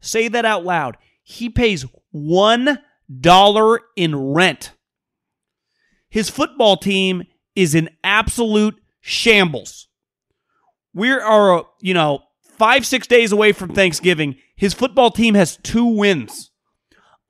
[0.00, 0.96] Say that out loud.
[1.22, 4.72] He pays $1 in rent.
[6.08, 9.88] His football team is in absolute shambles.
[10.94, 14.36] We are, uh, you know, five, six days away from Thanksgiving.
[14.56, 16.50] His football team has two wins.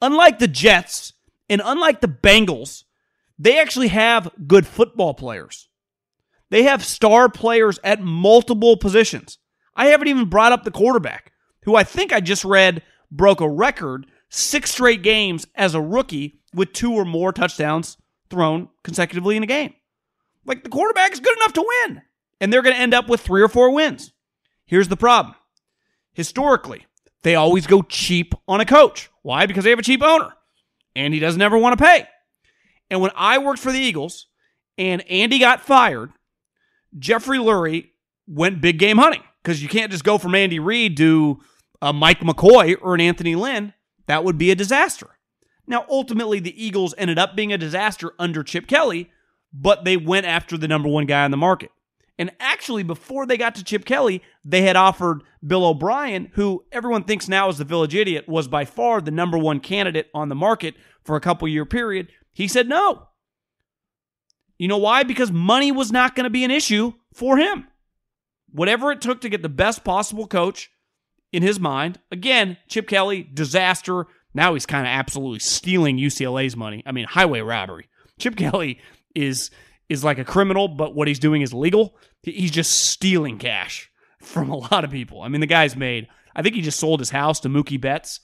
[0.00, 1.12] Unlike the Jets
[1.48, 2.84] and unlike the Bengals,
[3.38, 5.68] they actually have good football players.
[6.50, 9.38] They have star players at multiple positions.
[9.74, 11.32] I haven't even brought up the quarterback
[11.64, 16.40] who I think I just read broke a record six straight games as a rookie
[16.54, 17.96] with two or more touchdowns
[18.28, 19.74] thrown consecutively in a game.
[20.44, 22.02] Like the quarterback is good enough to win,
[22.40, 24.12] and they're going to end up with three or four wins.
[24.66, 25.34] Here's the problem
[26.14, 26.86] historically,
[27.22, 29.10] they always go cheap on a coach.
[29.22, 29.46] Why?
[29.46, 30.32] Because they have a cheap owner,
[30.94, 32.06] and he doesn't ever want to pay.
[32.90, 34.26] And when I worked for the Eagles
[34.76, 36.12] and Andy got fired,
[36.98, 37.90] Jeffrey Lurie
[38.26, 41.40] went big game hunting because you can't just go from Andy Reid to
[41.80, 43.74] a Mike McCoy or an Anthony Lynn,
[44.06, 45.18] that would be a disaster.
[45.66, 49.10] Now, ultimately, the Eagles ended up being a disaster under Chip Kelly,
[49.52, 51.70] but they went after the number one guy on the market.
[52.18, 57.04] And actually, before they got to Chip Kelly, they had offered Bill O'Brien, who everyone
[57.04, 60.34] thinks now is the village idiot, was by far the number one candidate on the
[60.34, 62.08] market for a couple year period.
[62.32, 63.08] He said no.
[64.58, 65.02] You know why?
[65.02, 67.66] Because money was not going to be an issue for him.
[68.52, 70.70] Whatever it took to get the best possible coach
[71.32, 71.98] in his mind.
[72.12, 74.06] Again, Chip Kelly, disaster.
[74.34, 76.82] Now he's kind of absolutely stealing UCLA's money.
[76.86, 77.88] I mean, highway robbery.
[78.18, 78.78] Chip Kelly
[79.14, 79.50] is
[79.88, 81.96] is like a criminal, but what he's doing is legal.
[82.22, 85.22] He's just stealing cash from a lot of people.
[85.22, 86.08] I mean, the guy's made.
[86.34, 88.20] I think he just sold his house to Mookie Betts.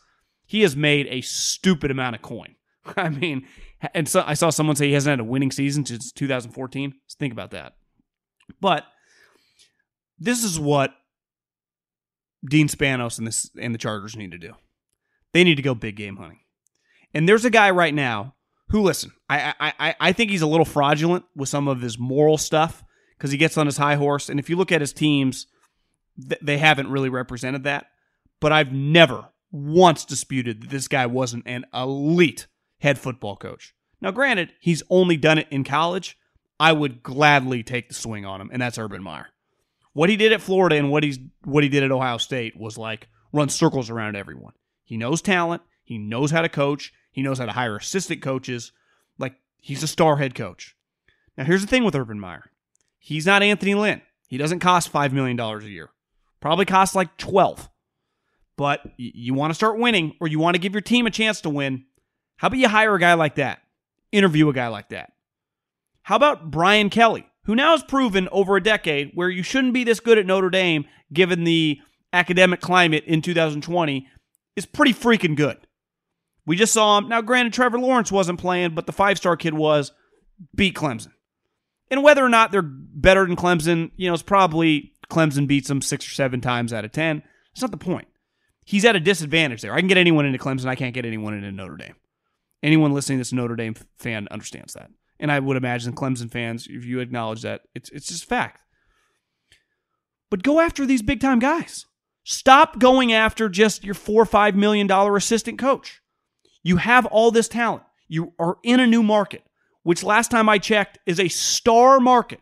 [0.46, 2.55] He has made a stupid amount of coin.
[2.96, 3.46] I mean,
[3.94, 6.94] and so I saw someone say he hasn't had a winning season since 2014.
[7.05, 7.74] Let's think about that.
[8.61, 8.85] But
[10.18, 10.94] this is what
[12.48, 14.55] Dean Spanos and this and the Chargers need to do.
[15.33, 16.40] They need to go big game hunting.
[17.12, 18.35] And there's a guy right now
[18.68, 22.38] who, listen, I I I think he's a little fraudulent with some of his moral
[22.38, 22.85] stuff
[23.16, 24.28] because he gets on his high horse.
[24.28, 25.46] And if you look at his teams,
[26.16, 27.87] they haven't really represented that.
[28.40, 32.46] But I've never once disputed that this guy wasn't an elite
[32.81, 33.74] head football coach.
[34.00, 36.16] Now, granted, he's only done it in college.
[36.61, 39.28] I would gladly take the swing on him, and that's Urban Meyer.
[39.92, 42.78] What he did at Florida and what he's what he did at Ohio State was
[42.78, 44.52] like run circles around everyone.
[44.85, 48.72] He knows talent, he knows how to coach, he knows how to hire assistant coaches.
[49.18, 50.77] Like he's a star head coach.
[51.37, 52.51] Now here's the thing with Urban Meyer.
[52.98, 54.03] He's not Anthony Lynn.
[54.29, 55.90] He doesn't cost 5 million dollars a year.
[56.40, 57.68] Probably costs like 12.
[58.57, 61.40] But you want to start winning or you want to give your team a chance
[61.42, 61.85] to win,
[62.37, 63.61] how about you hire a guy like that?
[64.11, 65.12] Interview a guy like that.
[66.03, 67.29] How about Brian Kelly?
[67.48, 70.51] who now has proven over a decade where you shouldn't be this good at Notre
[70.51, 71.80] Dame given the
[72.12, 74.07] academic climate in 2020
[74.55, 75.57] is pretty freaking good.
[76.49, 77.11] We just saw him.
[77.11, 79.92] Now, granted, Trevor Lawrence wasn't playing, but the five star kid was
[80.57, 81.12] beat Clemson.
[81.90, 85.82] And whether or not they're better than Clemson, you know, it's probably Clemson beats them
[85.82, 87.22] six or seven times out of 10.
[87.53, 88.09] That's not the point.
[88.64, 89.74] He's at a disadvantage there.
[89.74, 90.66] I can get anyone into Clemson.
[90.66, 91.96] I can't get anyone into Notre Dame.
[92.62, 94.90] Anyone listening that's a Notre Dame fan understands that.
[95.20, 98.62] And I would imagine Clemson fans, if you acknowledge that, it's, it's just fact.
[100.30, 101.84] But go after these big time guys.
[102.24, 106.01] Stop going after just your four or five million dollar assistant coach.
[106.68, 107.82] You have all this talent.
[108.08, 109.42] You are in a new market,
[109.84, 112.40] which last time I checked is a star market.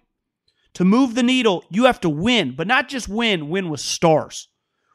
[0.74, 4.48] To move the needle, you have to win, but not just win, win with stars.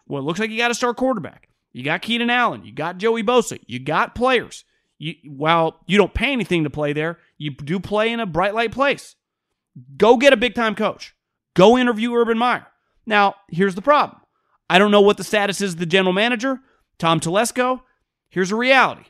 [0.05, 1.47] Well, it looks like you got a star quarterback.
[1.71, 2.65] You got Keenan Allen.
[2.65, 3.57] You got Joey Bosa.
[3.67, 4.65] You got players.
[4.99, 8.53] You, while you don't pay anything to play there, you do play in a bright
[8.53, 9.15] light place.
[9.95, 11.15] Go get a big time coach.
[11.53, 12.67] Go interview Urban Meyer.
[13.05, 14.19] Now, here's the problem.
[14.69, 16.59] I don't know what the status is the general manager,
[16.99, 17.79] Tom Telesco.
[18.27, 19.05] Here's a reality.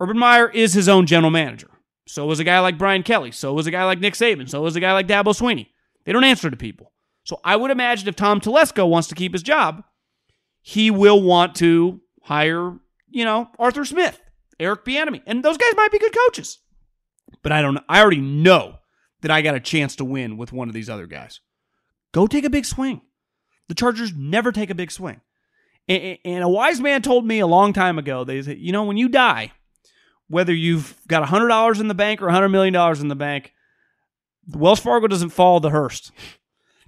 [0.00, 1.68] Urban Meyer is his own general manager.
[2.06, 3.30] So was a guy like Brian Kelly.
[3.30, 4.48] So was a guy like Nick Saban.
[4.48, 5.68] So was a guy like Dabo Swinney.
[6.04, 6.92] They don't answer to people.
[7.24, 9.84] So I would imagine if Tom Telesco wants to keep his job,
[10.62, 12.74] he will want to hire,
[13.10, 14.20] you know, Arthur Smith,
[14.58, 16.58] Eric Bieniemy, and those guys might be good coaches.
[17.42, 17.78] But I don't.
[17.88, 18.78] I already know
[19.20, 21.40] that I got a chance to win with one of these other guys.
[22.12, 23.02] Go take a big swing.
[23.68, 25.20] The Chargers never take a big swing.
[25.88, 28.96] And a wise man told me a long time ago, they said, you know, when
[28.96, 29.52] you die,
[30.30, 33.52] whether you've got $100 in the bank or $100 million in the bank,
[34.46, 36.12] Wells Fargo doesn't follow the hearse.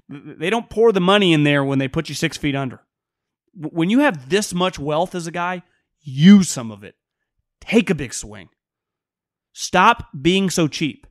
[0.08, 2.80] They don't pour the money in there when they put you six feet under.
[3.54, 5.62] When you have this much wealth as a guy,
[6.00, 6.94] use some of it.
[7.60, 8.48] Take a big swing.
[9.52, 11.06] Stop being so cheap.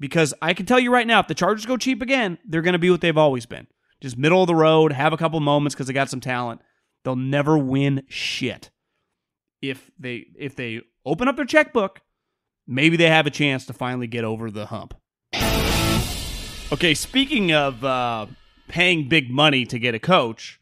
[0.00, 2.72] Because I can tell you right now, if the Chargers go cheap again, they're going
[2.72, 3.66] to be what they've always been.
[4.00, 6.60] Just middle of the road, have a couple moments because they got some talent.
[7.04, 8.70] They'll never win shit.
[9.62, 12.00] If they if they open up their checkbook,
[12.66, 14.94] maybe they have a chance to finally get over the hump.
[16.72, 18.26] Okay, speaking of uh,
[18.68, 20.58] paying big money to get a coach,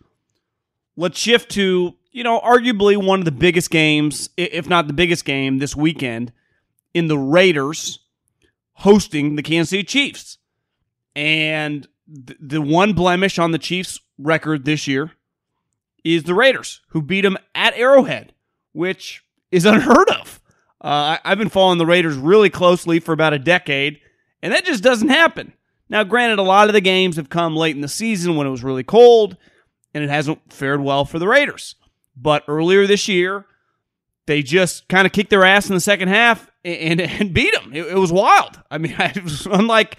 [0.97, 5.25] let's shift to you know arguably one of the biggest games, if not the biggest
[5.25, 6.33] game this weekend,
[6.93, 8.01] in the Raiders
[8.75, 10.39] hosting the Kansas City Chiefs.
[11.15, 11.87] And
[12.27, 15.13] th- the one blemish on the Chiefs' record this year
[16.05, 18.35] is the Raiders, who beat them at Arrowhead,
[18.73, 19.23] which
[19.53, 20.41] is unheard of.
[20.81, 24.01] Uh, I've been following the Raiders really closely for about a decade,
[24.43, 25.53] and that just doesn't happen.
[25.89, 28.51] Now, granted, a lot of the games have come late in the season when it
[28.51, 29.37] was really cold,
[29.95, 31.77] and it hasn't fared well for the Raiders.
[32.17, 33.47] But earlier this year,
[34.27, 37.73] they just kind of kicked their ass in the second half and, and beat them.
[37.73, 38.61] It, it, was wild.
[38.71, 39.99] I mean, it was unlike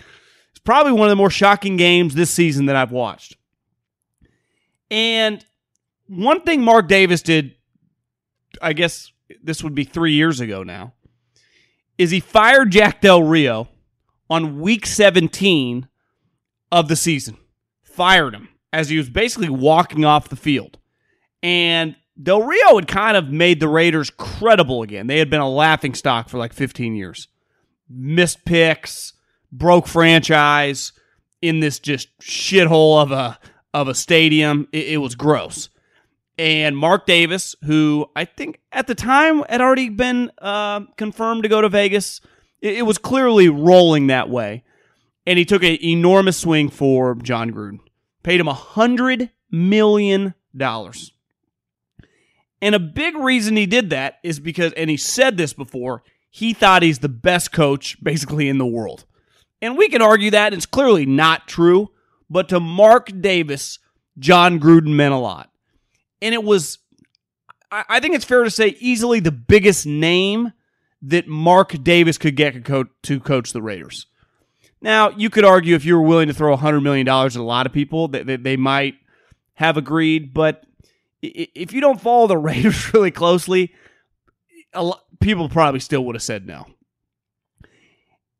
[0.51, 3.37] it's probably one of the more shocking games this season that I've watched.
[4.91, 5.45] And
[6.07, 7.55] one thing Mark Davis did,
[8.61, 10.93] I guess this would be three years ago now,
[11.97, 13.69] is he fired Jack Del Rio
[14.29, 15.87] on week 17
[16.71, 17.37] of the season.
[17.83, 20.79] Fired him as he was basically walking off the field.
[21.43, 25.07] And Del Rio had kind of made the Raiders credible again.
[25.07, 27.27] They had been a laughing stock for like 15 years.
[27.89, 29.13] Missed picks,
[29.51, 30.93] broke franchise
[31.41, 33.37] in this just shithole of a
[33.73, 34.67] of a stadium.
[34.71, 35.69] It, it was gross.
[36.37, 41.49] And Mark Davis, who I think at the time had already been uh, confirmed to
[41.49, 42.21] go to Vegas,
[42.61, 44.63] it, it was clearly rolling that way.
[45.25, 47.79] And he took an enormous swing for Jon Gruden.
[48.23, 51.11] Paid him a hundred million dollars.
[52.61, 56.53] And a big reason he did that is because, and he said this before, he
[56.53, 59.05] thought he's the best coach basically in the world.
[59.61, 61.91] And we can argue that it's clearly not true,
[62.29, 63.79] but to Mark Davis,
[64.17, 65.51] Jon Gruden meant a lot.
[66.23, 66.79] And it was,
[67.69, 70.53] I think it's fair to say, easily the biggest name
[71.01, 74.07] that Mark Davis could get to coach the Raiders.
[74.81, 77.65] Now, you could argue if you were willing to throw $100 million at a lot
[77.65, 78.95] of people, that they might
[79.55, 80.65] have agreed, but
[81.21, 83.73] if you don't follow the Raiders really closely,
[84.73, 86.67] lot, people probably still would have said no.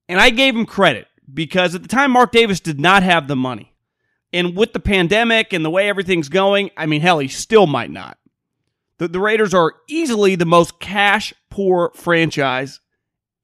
[0.07, 3.36] And I gave him credit because at the time, Mark Davis did not have the
[3.36, 3.72] money.
[4.34, 7.91] And with the pandemic and the way everything's going, I mean, hell, he still might
[7.91, 8.17] not.
[8.97, 12.79] The, the Raiders are easily the most cash poor franchise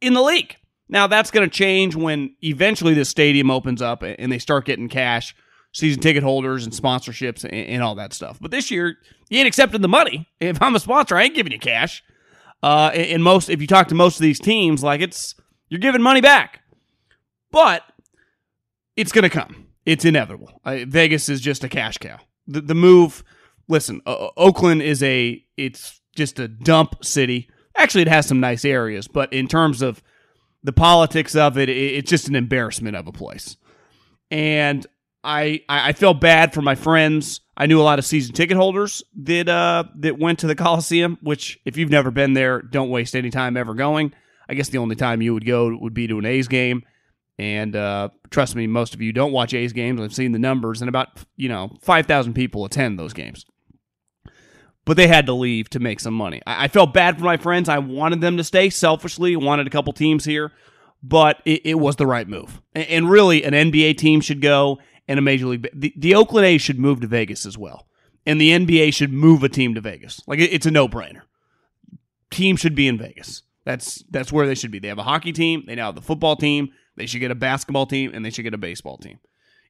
[0.02, 0.56] in the league.
[0.90, 4.90] Now, that's going to change when eventually the stadium opens up and they start getting
[4.90, 5.36] cash
[5.72, 8.40] season ticket holders and sponsorships and, and, all that stuff.
[8.42, 8.98] But this year,
[9.30, 10.28] you ain't accepting the money.
[10.40, 12.04] If I'm a sponsor, I ain't giving you cash.
[12.64, 15.36] Uh, and most, if you talk to most of these teams, like it's
[15.70, 16.62] you're giving money back,
[17.52, 17.84] but
[18.96, 19.69] it's going to come.
[19.90, 20.62] It's inevitable.
[20.64, 22.20] Uh, Vegas is just a cash cow.
[22.46, 23.24] The, the move.
[23.68, 25.44] Listen, uh, Oakland is a.
[25.58, 27.50] It's just a dump city.
[27.76, 30.04] Actually, it has some nice areas, but in terms of
[30.62, 33.58] the politics of it, it it's just an embarrassment of a place.
[34.30, 34.86] And
[35.24, 37.42] I, I I felt bad for my friends.
[37.58, 41.18] I knew a lot of season ticket holders that uh that went to the Coliseum,
[41.24, 44.14] which if you've never been there, don't waste any time ever going.
[44.48, 46.84] I guess the only time you would go would be to an A's game.
[47.40, 50.02] And uh, trust me, most of you don't watch A's games.
[50.02, 53.46] I've seen the numbers, and about you know five thousand people attend those games.
[54.84, 56.42] But they had to leave to make some money.
[56.46, 57.70] I, I felt bad for my friends.
[57.70, 59.38] I wanted them to stay selfishly.
[59.38, 60.52] Wanted a couple teams here,
[61.02, 62.62] but it, it was the right move.
[62.76, 65.66] And, and really, an NBA team should go and a major league.
[65.74, 67.88] The, the Oakland A's should move to Vegas as well,
[68.26, 70.20] and the NBA should move a team to Vegas.
[70.28, 71.22] Like it, it's a no brainer.
[72.32, 73.44] Team should be in Vegas.
[73.64, 74.80] That's that's where they should be.
[74.80, 75.64] They have a hockey team.
[75.66, 76.74] They now have the football team.
[77.00, 79.20] They should get a basketball team, and they should get a baseball team.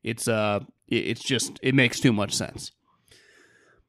[0.03, 2.71] It's uh, it's just it makes too much sense.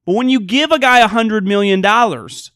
[0.05, 2.53] But when you give a guy a hundred million dollars,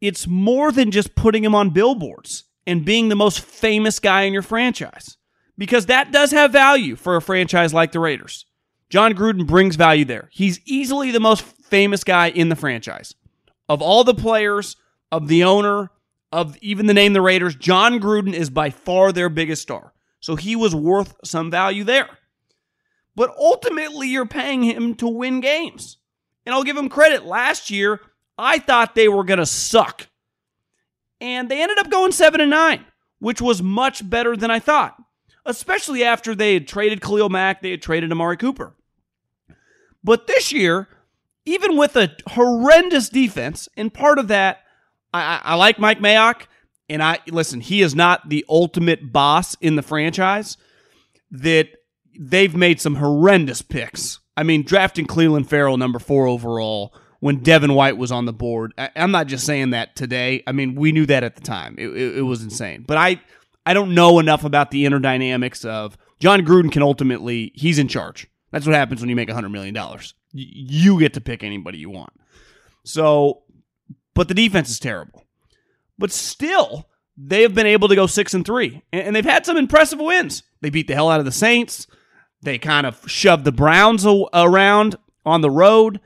[0.00, 4.32] it's more than just putting him on billboards and being the most famous guy in
[4.32, 5.16] your franchise
[5.56, 8.44] because that does have value for a franchise like the Raiders.
[8.90, 10.28] Jon Gruden brings value there.
[10.32, 13.14] He's easily the most famous guy in the franchise.
[13.68, 14.76] Of all the players,
[15.12, 15.90] of the owner,
[16.32, 19.92] of even the name the Raiders, Jon Gruden is by far their biggest star.
[20.20, 22.08] So he was worth some value there.
[23.14, 25.98] But ultimately, you're paying him to win games.
[26.46, 27.24] And I'll give him credit.
[27.24, 28.00] Last year,
[28.36, 30.08] I thought they were going to suck.
[31.20, 32.84] And they ended up going 7 and 9,
[33.18, 34.96] which was much better than I thought
[35.48, 38.74] especially after they had traded Khalil Mack, they had traded Amari Cooper.
[40.04, 40.88] But this year,
[41.44, 44.58] even with a horrendous defense, and part of that,
[45.12, 46.42] I, I like Mike Mayock,
[46.88, 50.56] and I listen, he is not the ultimate boss in the franchise.
[51.30, 51.68] That
[52.18, 54.20] they've made some horrendous picks.
[54.36, 58.72] I mean, drafting Clelin Ferrell number four overall when Devin White was on the board.
[58.78, 60.42] I, am not just saying that today.
[60.46, 61.74] I mean, we knew that at the time.
[61.76, 62.84] It, it, it was insane.
[62.86, 63.20] But I
[63.66, 67.88] I don't know enough about the inner dynamics of Jon Gruden can ultimately he's in
[67.88, 68.26] charge.
[68.50, 69.76] That's what happens when you make $100 million.
[70.32, 72.12] You get to pick anybody you want.
[72.84, 73.42] So,
[74.14, 75.26] but the defense is terrible.
[75.98, 79.56] But still, they have been able to go 6 and 3 and they've had some
[79.56, 80.42] impressive wins.
[80.60, 81.86] They beat the hell out of the Saints.
[82.42, 84.96] They kind of shoved the Browns around
[85.26, 86.00] on the road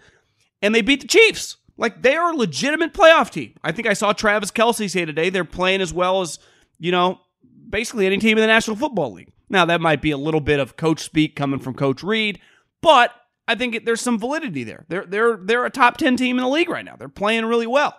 [0.63, 1.59] and they beat the Chiefs.
[1.77, 3.55] Like they are a legitimate playoff team.
[3.63, 6.39] I think I saw Travis Kelce say today they're playing as well as,
[6.79, 7.21] you know,
[7.69, 9.33] basically any team in the National Football League.
[9.49, 12.41] Now, that might be a little bit of coach speak coming from Coach Reid,
[12.81, 13.11] but
[13.47, 14.87] I think there's some validity there.
[14.89, 16.97] They're they're they're a top 10 team in the league right now.
[16.97, 17.95] They're playing really well.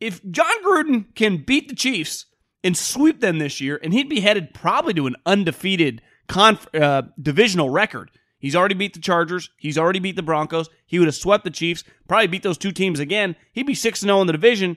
[0.00, 2.26] If Jon Gruden can beat the Chiefs
[2.62, 7.02] and sweep them this year, and he'd be headed probably to an undefeated conf- uh,
[7.20, 8.10] divisional record.
[8.38, 9.50] He's already beat the Chargers.
[9.58, 10.68] He's already beat the Broncos.
[10.86, 13.34] He would have swept the Chiefs, probably beat those two teams again.
[13.52, 14.76] He'd be 6 0 in the division.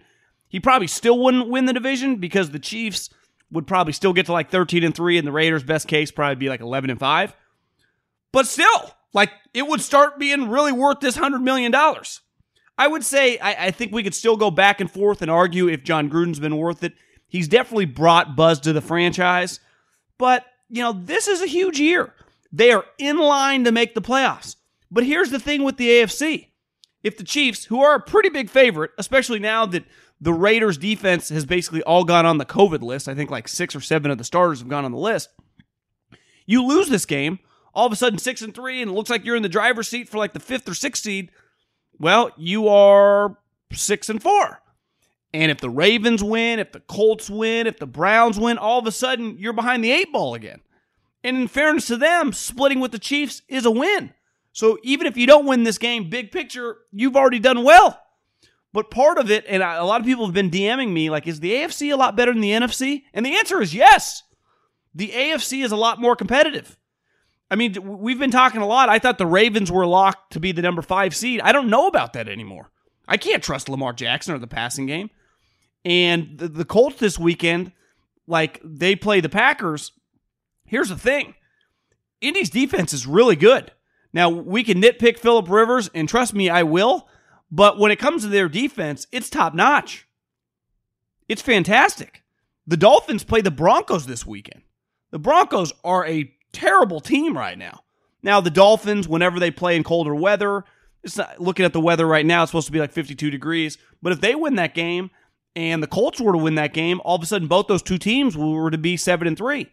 [0.50, 3.10] He probably still wouldn't win the division because the Chiefs
[3.52, 6.36] would probably still get to like 13 and 3 and the Raiders best case probably
[6.36, 7.36] be like 11 and 5.
[8.32, 12.22] But still, like it would start being really worth this 100 million dollars.
[12.78, 15.68] I would say I, I, think we could still go back and forth and argue
[15.68, 16.94] if Jon Gruden's been worth it.
[17.28, 19.60] He's definitely brought buzz to the franchise,
[20.18, 22.14] but you know, this is a huge year.
[22.52, 24.56] They are in line to make the playoffs.
[24.90, 26.48] But here's the thing with the AFC.
[27.04, 29.86] If the Chiefs, who are a pretty big favorite, especially now that
[30.22, 33.10] the Raiders defense has basically all gone on the COVID list.
[33.10, 35.30] I think like six or seven of the starters have gone on the list.
[36.46, 37.40] You lose this game,
[37.74, 39.88] all of a sudden six and three, and it looks like you're in the driver's
[39.88, 41.32] seat for like the fifth or sixth seed.
[42.02, 43.38] Well, you are
[43.72, 44.60] six and four.
[45.34, 48.88] And if the Ravens win, if the Colts win, if the Browns win, all of
[48.88, 50.62] a sudden you're behind the eight ball again.
[51.24, 54.16] And in fairness to them, splitting with the Chiefs is a win.
[54.52, 58.02] So even if you don't win this game, big picture, you've already done well.
[58.74, 61.40] But part of it, and a lot of people have been DMing me, like, is
[61.40, 63.04] the AFC a lot better than the NFC?
[63.14, 64.24] And the answer is yes.
[64.96, 66.78] The AFC is a lot more competitive.
[67.52, 68.88] I mean, we've been talking a lot.
[68.88, 71.42] I thought the Ravens were locked to be the number five seed.
[71.42, 72.72] I don't know about that anymore.
[73.10, 75.10] I can't trust Lamar Jackson or the passing game.
[75.84, 77.74] And the, the Colts this weekend,
[78.26, 79.92] like, they play the Packers.
[80.66, 81.36] Here's the thing
[82.22, 83.72] Indy's defense is really good.
[84.14, 87.10] Now, we can nitpick Philip Rivers, and trust me, I will.
[87.52, 90.08] But when it comes to their defense, it's top notch.
[91.28, 92.24] It's fantastic.
[92.66, 94.62] The Dolphins play the Broncos this weekend.
[95.12, 97.84] The Broncos are a terrible team right now.
[98.24, 100.64] Now, the Dolphins, whenever they play in colder weather,
[101.04, 103.78] it's not, looking at the weather right now, it's supposed to be like 52 degrees.
[104.02, 105.10] But if they win that game
[105.56, 107.98] and the Colts were to win that game, all of a sudden both those two
[107.98, 109.72] teams were to be 7 and 3.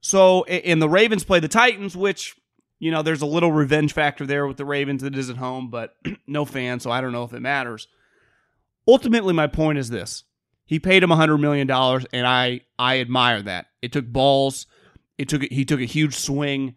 [0.00, 2.34] So, and the Ravens play the Titans, which
[2.80, 5.68] you know, there's a little revenge factor there with the Ravens that is at home,
[5.70, 5.94] but
[6.26, 7.86] no fans, so I don't know if it matters.
[8.88, 10.24] Ultimately, my point is this.
[10.64, 13.66] He paid him $100 million, and I, I admire that.
[13.82, 14.66] It took balls.
[15.20, 16.76] It took he took a huge swing.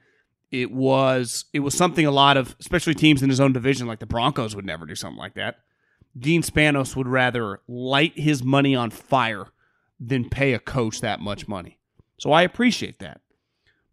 [0.52, 4.00] It was it was something a lot of especially teams in his own division like
[4.00, 5.60] the Broncos would never do something like that.
[6.20, 9.46] Dean Spanos would rather light his money on fire
[9.98, 11.80] than pay a coach that much money.
[12.18, 13.22] So I appreciate that.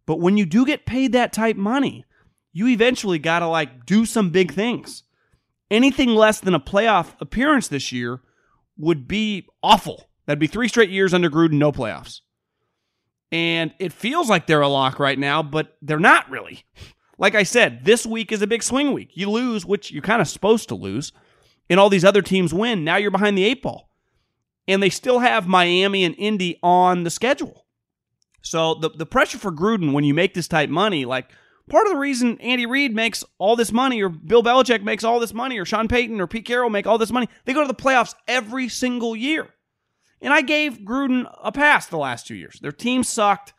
[0.05, 2.03] But when you do get paid that type money,
[2.51, 5.03] you eventually got to like do some big things.
[5.71, 8.19] Anything less than a playoff appearance this year
[8.77, 10.09] would be awful.
[10.25, 12.19] That'd be three straight years under Gruden, no playoffs.
[13.31, 16.63] And it feels like they're a lock right now, but they're not really.
[17.17, 19.11] Like I said, this week is a big swing week.
[19.13, 21.13] You lose, which you're kind of supposed to lose,
[21.69, 22.83] and all these other teams win.
[22.83, 23.89] Now you're behind the eight ball.
[24.67, 27.65] And they still have Miami and Indy on the schedule.
[28.41, 31.29] So the, the pressure for Gruden when you make this type money, like
[31.69, 35.19] part of the reason Andy Reid makes all this money, or Bill Belichick makes all
[35.19, 37.67] this money, or Sean Payton or Pete Carroll make all this money, they go to
[37.67, 39.47] the playoffs every single year.
[40.21, 42.59] And I gave Gruden a pass the last two years.
[42.61, 43.53] Their team sucked.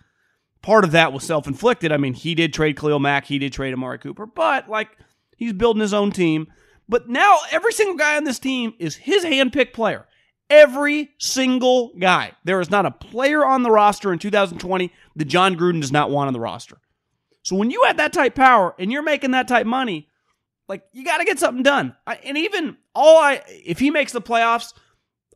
[0.62, 1.90] Part of that was self inflicted.
[1.90, 4.90] I mean, he did trade Khalil Mack, he did trade Amari Cooper, but like
[5.36, 6.46] he's building his own team.
[6.88, 10.06] But now every single guy on this team is his handpicked player.
[10.50, 12.32] Every single guy.
[12.44, 16.10] There is not a player on the roster in 2020 that Jon Gruden does not
[16.10, 16.78] want on the roster.
[17.42, 20.08] So when you have that type power and you're making that type money,
[20.68, 21.96] like you got to get something done.
[22.06, 24.72] I, and even all I, if he makes the playoffs,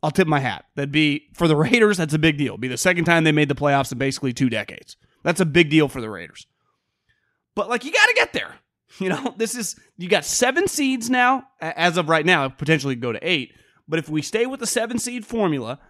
[0.06, 0.66] I'll tip my hat.
[0.76, 1.96] That'd be for the Raiders.
[1.96, 2.52] That's a big deal.
[2.52, 4.96] It'd be the second time they made the playoffs in basically two decades.
[5.24, 6.46] That's a big deal for the Raiders.
[7.56, 8.54] But like you got to get there.
[8.98, 12.48] You know, this is you got seven seeds now as of right now.
[12.48, 13.52] Potentially go to eight.
[13.86, 15.80] But if we stay with the seven seed formula,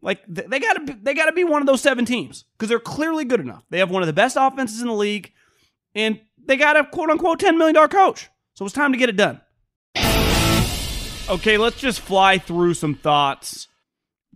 [0.00, 2.78] like they got to they got to be one of those seven teams because they're
[2.78, 3.64] clearly good enough.
[3.70, 5.32] They have one of the best offenses in the league,
[5.94, 8.28] and they got a quote unquote ten million dollar coach.
[8.54, 9.40] So it's time to get it done.
[11.28, 13.68] Okay, let's just fly through some thoughts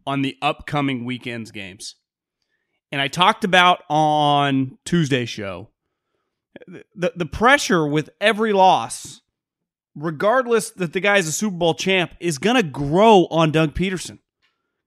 [0.07, 1.97] on the upcoming weekend's games.
[2.93, 5.69] And I talked about on Tuesday's show
[6.95, 9.21] the the pressure with every loss,
[9.95, 14.19] regardless that the guy's a Super Bowl champ, is gonna grow on Doug Pederson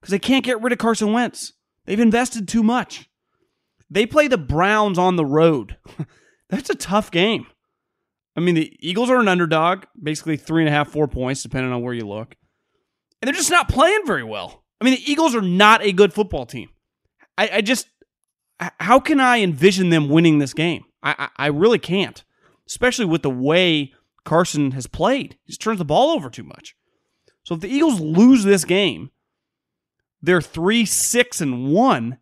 [0.00, 1.52] because they can't get rid of Carson Wentz.
[1.86, 3.08] They've invested too much.
[3.90, 5.76] They play the Browns on the road.
[6.48, 7.46] That's a tough game.
[8.36, 11.72] I mean, the Eagles are an underdog, basically three and a half, four points, depending
[11.72, 12.36] on where you look.
[13.20, 14.64] And they're just not playing very well.
[14.80, 16.70] I mean, the Eagles are not a good football team.
[17.36, 17.88] I, I just,
[18.78, 20.84] how can I envision them winning this game?
[21.02, 22.22] I, I, I really can't,
[22.66, 23.92] especially with the way
[24.24, 25.36] Carson has played.
[25.44, 26.76] He just turns the ball over too much.
[27.44, 29.10] So if the Eagles lose this game,
[30.22, 32.18] they're three, six, and one,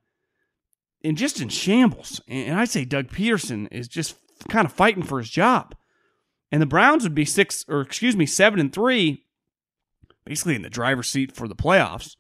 [1.04, 2.20] and just in shambles.
[2.28, 4.16] And I'd say Doug Pederson is just
[4.48, 5.74] kind of fighting for his job.
[6.51, 9.24] And the Browns would be six, or excuse me, seven and three,
[10.24, 12.16] basically in the driver's seat for the playoffs.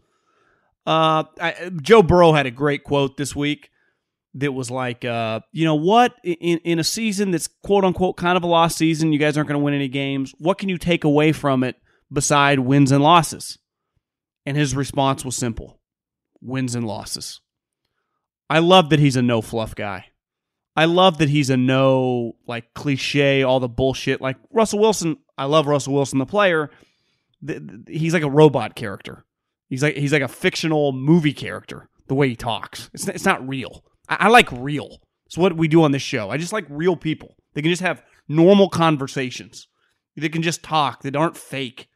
[0.86, 3.70] Uh, I, Joe Burrow had a great quote this week
[4.34, 6.14] that was like, uh, you know what?
[6.22, 9.48] In in a season that's quote unquote kind of a lost season, you guys aren't
[9.48, 10.34] going to win any games.
[10.38, 11.76] What can you take away from it
[12.12, 13.58] beside wins and losses?
[14.46, 15.80] And his response was simple:
[16.40, 17.40] wins and losses.
[18.48, 20.06] I love that he's a no fluff guy.
[20.78, 24.20] I love that he's a no like cliche, all the bullshit.
[24.20, 26.70] Like Russell Wilson, I love Russell Wilson, the player.
[27.88, 29.24] He's like a robot character.
[29.68, 31.88] He's like he's like a fictional movie character.
[32.06, 33.82] The way he talks, it's it's not real.
[34.08, 34.98] I, I like real.
[35.26, 36.30] It's what we do on this show.
[36.30, 37.34] I just like real people.
[37.54, 39.66] They can just have normal conversations.
[40.16, 41.02] They can just talk.
[41.02, 41.88] That aren't fake.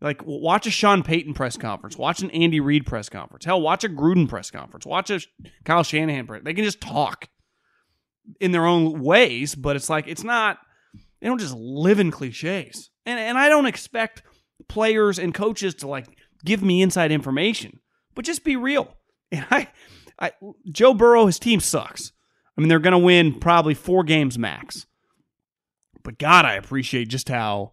[0.00, 3.46] Like watch a Sean Payton press conference, watch an Andy Reid press conference.
[3.46, 5.20] Hell, watch a Gruden press conference, watch a
[5.64, 6.42] Kyle Shanahan press.
[6.44, 7.28] They can just talk
[8.40, 10.58] in their own ways, but it's like it's not
[11.20, 12.90] they don't just live in cliches.
[13.06, 14.22] And and I don't expect
[14.68, 16.06] players and coaches to like
[16.44, 17.80] give me inside information,
[18.14, 18.94] but just be real.
[19.34, 19.68] And I
[20.18, 20.32] I
[20.70, 22.12] Joe Burrow his team sucks.
[22.54, 24.84] I mean they're going to win probably 4 games max.
[26.02, 27.72] But god, I appreciate just how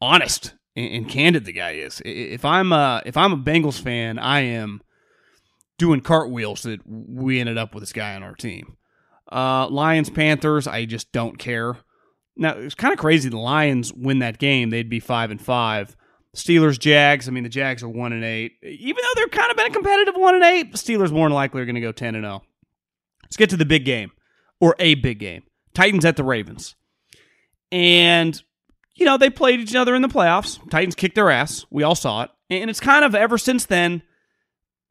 [0.00, 2.00] honest and, and candid the guy is.
[2.06, 4.80] If I'm a if I'm a Bengals fan, I am
[5.78, 8.76] doing cartwheels that we ended up with this guy on our team.
[9.34, 11.76] Uh, Lions Panthers, I just don't care.
[12.36, 13.28] Now it's kind of crazy.
[13.28, 15.96] The Lions win that game, they'd be five and five.
[16.36, 17.28] Steelers Jags.
[17.28, 18.52] I mean, the Jags are one and eight.
[18.62, 21.62] Even though they're kind of been a competitive one and eight, Steelers more than likely
[21.62, 22.42] are going to go ten and zero.
[22.42, 22.46] Oh.
[23.22, 24.12] Let's get to the big game
[24.60, 25.42] or a big game.
[25.74, 26.76] Titans at the Ravens,
[27.72, 28.40] and
[28.94, 30.58] you know they played each other in the playoffs.
[30.70, 31.66] Titans kicked their ass.
[31.70, 34.02] We all saw it, and it's kind of ever since then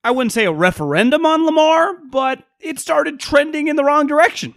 [0.03, 4.53] I wouldn't say a referendum on Lamar, but it started trending in the wrong direction.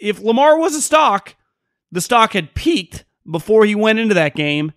[0.00, 1.34] If Lamar was a stock,
[1.90, 4.72] the stock had peaked before he went into that game,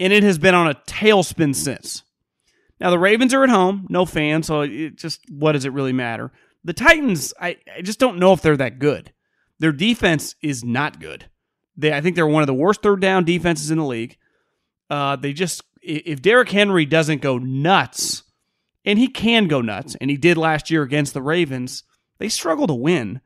[0.00, 2.02] and it has been on a tailspin since.
[2.80, 5.92] Now, the Ravens are at home, no fans, so it just what does it really
[5.92, 6.32] matter?
[6.64, 9.12] The Titans, I, I just don't know if they're that good.
[9.60, 11.26] Their defense is not good.
[11.76, 14.16] They, I think they're one of the worst third down defenses in the league.
[14.90, 18.22] Uh, they just if Derrick Henry doesn't go nuts,
[18.84, 21.84] and he can go nuts, and he did last year against the Ravens,
[22.18, 23.20] they struggle to win.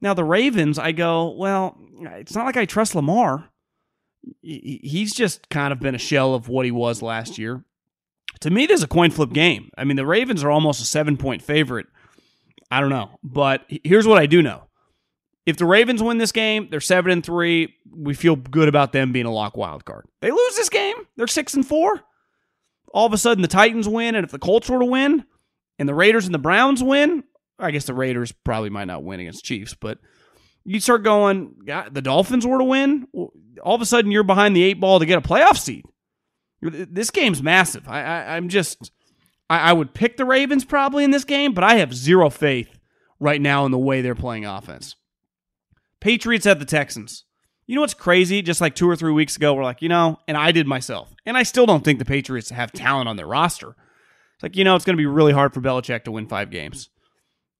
[0.00, 3.48] Now the Ravens, I go, well, it's not like I trust Lamar.
[4.42, 7.64] He's just kind of been a shell of what he was last year.
[8.40, 9.70] To me, this is a coin flip game.
[9.76, 11.86] I mean, the Ravens are almost a seven point favorite.
[12.70, 14.64] I don't know, but here's what I do know:
[15.46, 17.74] if the Ravens win this game, they're seven and three.
[17.90, 20.06] We feel good about them being a lock wild card.
[20.20, 22.02] They lose this game, they're six and four.
[22.92, 25.24] All of a sudden, the Titans win, and if the Colts were to win,
[25.78, 27.24] and the Raiders and the Browns win,
[27.58, 29.98] I guess the Raiders probably might not win against Chiefs, but
[30.64, 33.06] you start going, the Dolphins were to win,
[33.62, 35.84] all of a sudden you're behind the eight ball to get a playoff seed.
[36.60, 37.88] This game's massive.
[37.88, 38.90] I, I am just,
[39.48, 42.78] I, I would pick the Ravens probably in this game, but I have zero faith
[43.20, 44.96] right now in the way they're playing offense.
[46.00, 47.24] Patriots at the Texans.
[47.68, 48.40] You know what's crazy?
[48.40, 51.14] Just like two or three weeks ago, we're like, you know, and I did myself,
[51.26, 53.76] and I still don't think the Patriots have talent on their roster.
[54.34, 56.50] It's like, you know, it's going to be really hard for Belichick to win five
[56.50, 56.88] games.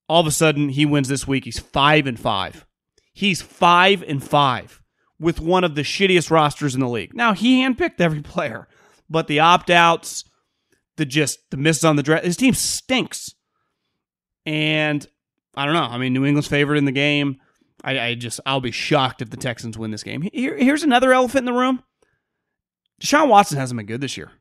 [0.08, 1.44] All of a sudden, he wins this week.
[1.44, 2.64] He's five and five.
[3.12, 4.80] He's five and five
[5.20, 7.14] with one of the shittiest rosters in the league.
[7.14, 8.66] Now he handpicked every player,
[9.10, 10.24] but the opt outs,
[10.96, 13.34] the just the misses on the draft, his team stinks.
[14.46, 15.06] And
[15.54, 15.82] I don't know.
[15.82, 17.40] I mean, New England's favorite in the game.
[17.84, 20.22] I, I just I'll be shocked if the Texans win this game.
[20.32, 21.82] Here, here's another elephant in the room.
[23.00, 24.32] Deshaun Watson hasn't been good this year.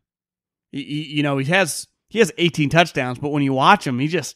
[0.72, 4.00] He, he, you know, he has he has 18 touchdowns, but when you watch him,
[4.00, 4.36] he just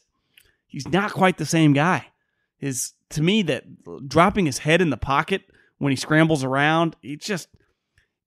[0.66, 2.06] he's not quite the same guy.
[2.58, 3.64] His to me that
[4.08, 5.42] dropping his head in the pocket
[5.78, 7.48] when he scrambles around, he just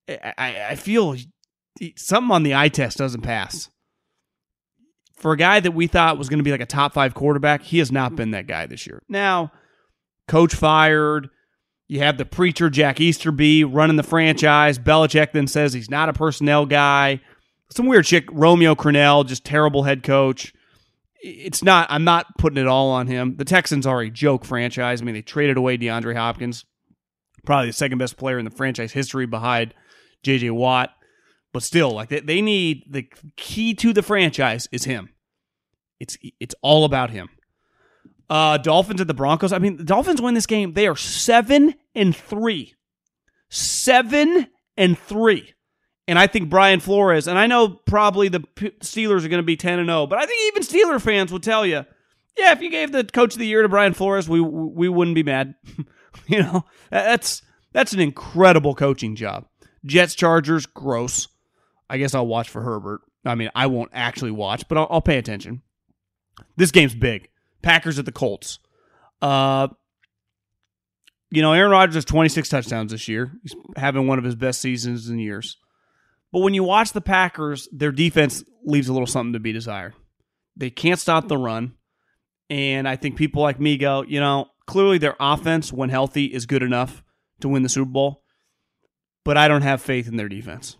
[0.07, 1.15] I, I feel
[1.79, 3.69] he, something on the eye test doesn't pass.
[5.15, 7.63] For a guy that we thought was going to be like a top five quarterback,
[7.63, 9.01] he has not been that guy this year.
[9.07, 9.51] Now,
[10.27, 11.29] coach fired.
[11.87, 14.79] You have the preacher Jack Easterby running the franchise.
[14.79, 17.21] Belichick then says he's not a personnel guy.
[17.71, 20.53] Some weird chick, Romeo Crennel, just terrible head coach
[21.25, 21.87] it's not.
[21.89, 23.35] I'm not putting it all on him.
[23.37, 25.01] The Texans are a joke franchise.
[25.01, 26.65] I mean, they traded away DeAndre Hopkins,
[27.45, 29.73] probably the second best player in the franchise history behind
[30.23, 30.51] J.J.
[30.51, 30.91] Watt.
[31.51, 33.07] But still, like they, they need the
[33.37, 35.09] key to the franchise is him.
[35.99, 37.29] It's it's all about him.
[38.29, 39.53] Uh, Dolphins at the Broncos.
[39.53, 40.73] I mean, the Dolphins win this game.
[40.73, 42.73] They are seven and three.
[43.49, 44.47] Seven
[44.77, 45.53] and three.
[46.07, 49.57] And I think Brian Flores, and I know probably the Steelers are going to be
[49.57, 51.85] 10 and 0, but I think even Steeler fans will tell you,
[52.37, 55.15] yeah, if you gave the coach of the year to Brian Flores, we we wouldn't
[55.15, 55.55] be mad.
[56.27, 59.47] you know, that's that's an incredible coaching job.
[59.85, 61.27] Jets Chargers gross.
[61.89, 63.01] I guess I'll watch for Herbert.
[63.23, 65.61] I mean, I won't actually watch, but I'll, I'll pay attention.
[66.57, 67.29] This game's big.
[67.65, 68.59] Packers at the Colts.
[69.21, 69.67] Uh,
[71.31, 73.31] you know, Aaron Rodgers has 26 touchdowns this year.
[73.41, 75.57] He's having one of his best seasons in years.
[76.31, 79.95] But when you watch the Packers, their defense leaves a little something to be desired.
[80.55, 81.73] They can't stop the run.
[82.51, 86.45] And I think people like me go, you know, clearly their offense, when healthy, is
[86.45, 87.03] good enough
[87.39, 88.21] to win the Super Bowl.
[89.23, 90.77] But I don't have faith in their defense.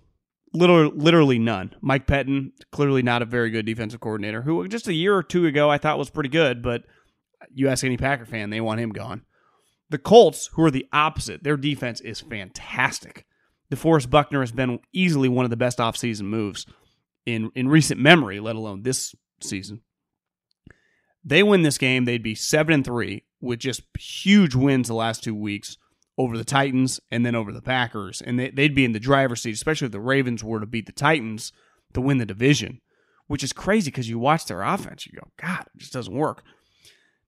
[0.56, 1.76] Literally, literally none.
[1.82, 5.46] Mike Pettine, clearly not a very good defensive coordinator, who just a year or two
[5.46, 6.84] ago I thought was pretty good, but
[7.54, 9.24] you ask any Packer fan, they want him gone.
[9.90, 13.26] The Colts, who are the opposite, their defense is fantastic.
[13.72, 16.66] DeForest Buckner has been easily one of the best offseason moves
[17.26, 19.82] in, in recent memory, let alone this season.
[21.24, 25.24] They win this game, they'd be seven and three with just huge wins the last
[25.24, 25.78] two weeks
[26.18, 29.42] over the Titans and then over the Packers, and they, would be in the driver's
[29.42, 31.52] seat, especially if the Ravens were to beat the Titans
[31.94, 32.82] to win the division,
[33.28, 36.44] which is crazy because you watch their offense, you go, God, it just doesn't work.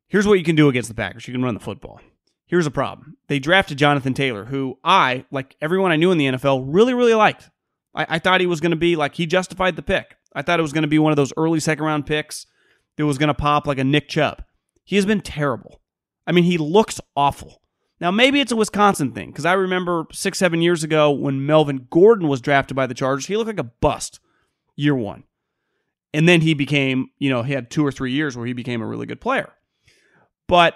[0.07, 1.99] Here's what you can do against the Packers: you can run the football.
[2.45, 3.17] Here's a problem.
[3.27, 7.13] They drafted Jonathan Taylor, who I, like everyone I knew in the NFL, really, really
[7.13, 7.49] liked.
[7.93, 10.15] I, I thought he was going to be like, he justified the pick.
[10.33, 12.45] I thought it was going to be one of those early second round picks
[12.95, 14.43] that was going to pop like a Nick Chubb.
[14.85, 15.81] He has been terrible.
[16.25, 17.61] I mean, he looks awful.
[18.00, 21.88] Now, maybe it's a Wisconsin thing, because I remember six, seven years ago when Melvin
[21.89, 24.20] Gordon was drafted by the Chargers, he looked like a bust
[24.76, 25.24] year one.
[26.14, 28.82] And then he became, you know, he had two or three years where he became
[28.82, 29.52] a really good player.
[30.48, 30.76] But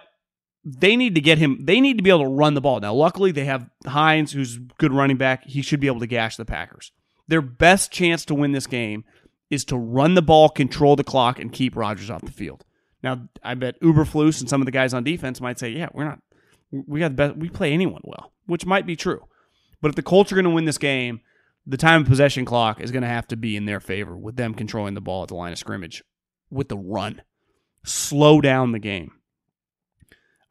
[0.63, 1.59] they need to get him.
[1.63, 2.79] They need to be able to run the ball.
[2.79, 5.45] Now, luckily, they have Hines, who's good running back.
[5.45, 6.91] He should be able to gash the Packers.
[7.27, 9.05] Their best chance to win this game
[9.49, 12.65] is to run the ball, control the clock, and keep Rodgers off the field.
[13.03, 16.03] Now, I bet Eberflus and some of the guys on defense might say, "Yeah, we're
[16.03, 16.19] not.
[16.71, 17.37] We got the best.
[17.37, 19.25] We play anyone well," which might be true.
[19.81, 21.21] But if the Colts are going to win this game,
[21.65, 24.35] the time of possession clock is going to have to be in their favor with
[24.35, 26.03] them controlling the ball at the line of scrimmage
[26.49, 27.21] with the run.
[27.83, 29.11] Slow down the game.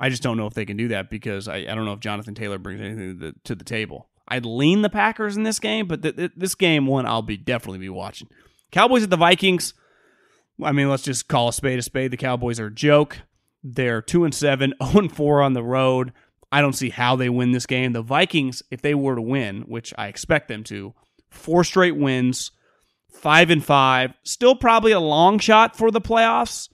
[0.00, 2.00] I just don't know if they can do that because I, I don't know if
[2.00, 4.08] Jonathan Taylor brings anything to the, to the table.
[4.26, 7.36] I'd lean the Packers in this game, but th- th- this game one I'll be
[7.36, 8.28] definitely be watching.
[8.70, 9.74] Cowboys at the Vikings.
[10.62, 12.10] I mean, let's just call a spade a spade.
[12.12, 13.22] The Cowboys are a joke.
[13.62, 16.12] They're two and seven, zero oh and four on the road.
[16.52, 17.92] I don't see how they win this game.
[17.92, 20.94] The Vikings, if they were to win, which I expect them to,
[21.28, 22.50] four straight wins,
[23.12, 26.68] five and five, still probably a long shot for the playoffs,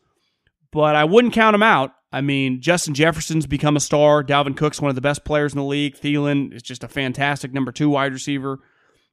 [0.73, 1.93] but I wouldn't count them out.
[2.13, 4.25] I mean, Justin Jefferson's become a star.
[4.25, 5.97] Dalvin Cook's one of the best players in the league.
[5.97, 8.61] Thielen is just a fantastic number two wide receiver.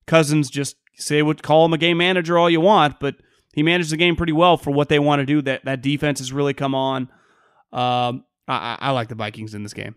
[0.05, 3.15] Cousins just say what call him a game manager all you want, but
[3.53, 5.41] he managed the game pretty well for what they want to do.
[5.41, 7.09] That that defense has really come on.
[7.74, 9.95] Um, I, I like the Vikings in this game.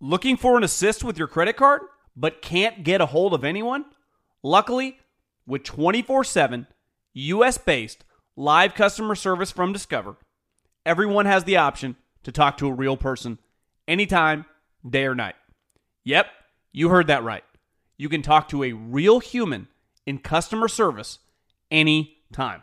[0.00, 1.82] Looking for an assist with your credit card,
[2.14, 3.86] but can't get a hold of anyone?
[4.42, 4.98] Luckily,
[5.46, 6.66] with 24 7
[7.14, 8.04] US based
[8.36, 10.16] live customer service from Discover,
[10.86, 13.38] everyone has the option to talk to a real person
[13.88, 14.44] anytime,
[14.88, 15.34] day or night.
[16.04, 16.26] Yep,
[16.72, 17.44] you heard that right.
[17.96, 19.66] You can talk to a real human
[20.06, 21.18] in customer service
[21.70, 22.62] anytime.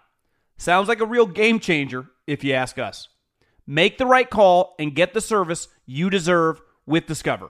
[0.57, 3.09] Sounds like a real game changer if you ask us.
[3.67, 7.49] Make the right call and get the service you deserve with Discover.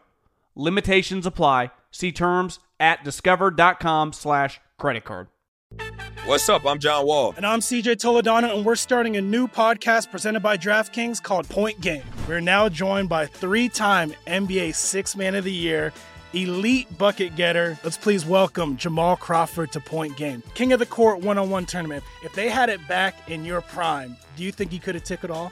[0.56, 1.72] Limitations apply.
[1.92, 5.28] See terms at discover.com slash credit card.
[6.26, 6.66] What's up?
[6.66, 7.34] I'm John Wall.
[7.36, 11.82] And I'm CJ Toledano, and we're starting a new podcast presented by DraftKings called Point
[11.82, 12.04] Game.
[12.28, 15.92] We're now joined by three time NBA Six Man of the Year,
[16.34, 17.78] elite bucket getter.
[17.84, 20.42] Let's please welcome Jamal Crawford to Point Game.
[20.54, 22.06] King of the Court one on one tournament.
[22.24, 25.26] If they had it back in your prime, do you think you could have took
[25.26, 25.52] it all?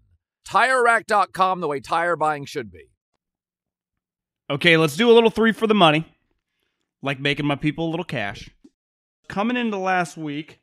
[0.47, 2.89] TireRack.com, the way tire buying should be.
[4.49, 6.05] Okay, let's do a little three for the money,
[7.01, 8.49] like making my people a little cash.
[9.29, 10.59] Coming into last week,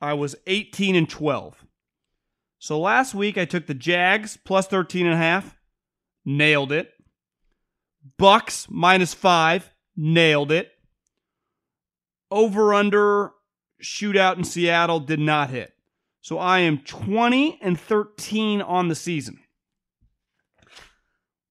[0.00, 1.64] I was 18 and 12.
[2.58, 5.56] So last week I took the Jags plus 13 and a half,
[6.24, 6.92] nailed it.
[8.18, 10.72] Bucks minus five, nailed it.
[12.30, 13.30] Over under
[13.82, 15.72] shootout in Seattle did not hit.
[16.22, 19.38] So I am 20 and 13 on the season.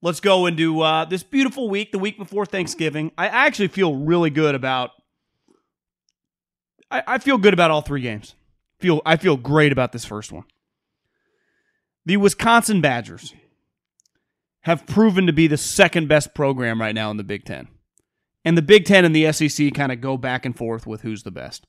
[0.02, 3.12] Let's go into uh, this beautiful week, the week before Thanksgiving.
[3.18, 4.92] I actually feel really good about.
[6.90, 8.36] I, I feel good about all three games.
[8.80, 10.46] Feel I feel great about this first one.
[12.06, 13.34] The Wisconsin Badgers
[14.62, 17.68] have proven to be the second best program right now in the Big Ten.
[18.46, 21.24] And the Big Ten and the SEC kind of go back and forth with who's
[21.24, 21.68] the best.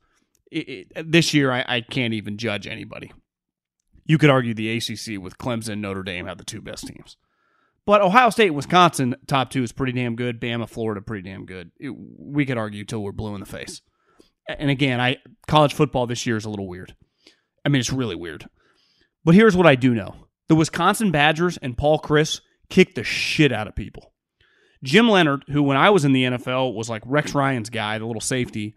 [0.50, 3.12] It, this year, I, I can't even judge anybody.
[4.04, 7.16] You could argue the ACC with Clemson and Notre Dame have the two best teams.
[7.86, 10.40] But Ohio State, Wisconsin, top two is pretty damn good.
[10.40, 11.70] Bama, Florida, pretty damn good.
[11.78, 13.82] It, we could argue till we're blue in the face.
[14.48, 16.94] And again, I college football this year is a little weird.
[17.64, 18.48] I mean, it's really weird.
[19.24, 20.14] But here's what I do know:
[20.48, 24.12] the Wisconsin Badgers and Paul Chryst kicked the shit out of people.
[24.82, 28.06] Jim Leonhard, who when I was in the NFL was like Rex Ryan's guy, the
[28.06, 28.74] little safety.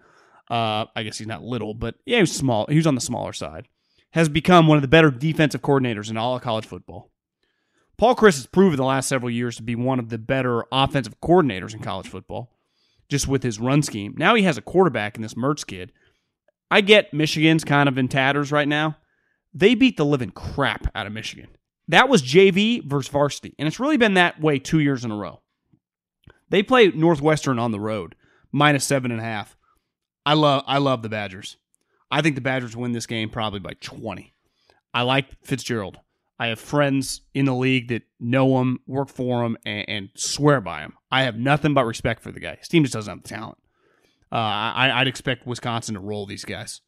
[0.49, 2.65] Uh, I guess he's not little, but yeah, he was small.
[2.67, 3.67] He was on the smaller side.
[4.11, 7.11] Has become one of the better defensive coordinators in all of college football.
[7.97, 11.19] Paul Chryst has proven the last several years to be one of the better offensive
[11.21, 12.51] coordinators in college football,
[13.09, 14.13] just with his run scheme.
[14.17, 15.91] Now he has a quarterback in this Mertz kid.
[16.69, 18.97] I get Michigan's kind of in tatters right now.
[19.53, 21.49] They beat the living crap out of Michigan.
[21.87, 25.15] That was JV versus varsity, and it's really been that way two years in a
[25.15, 25.41] row.
[26.49, 28.15] They play Northwestern on the road,
[28.51, 29.55] minus seven and a half.
[30.26, 31.57] I love I love the Badgers.
[32.09, 34.34] I think the Badgers win this game probably by 20.
[34.93, 35.99] I like Fitzgerald.
[36.39, 40.61] I have friends in the league that know him, work for him, and, and swear
[40.61, 40.93] by him.
[41.11, 42.55] I have nothing but respect for the guy.
[42.55, 43.57] His team just doesn't have the talent.
[44.32, 46.82] Uh, I, I'd expect Wisconsin to roll these guys.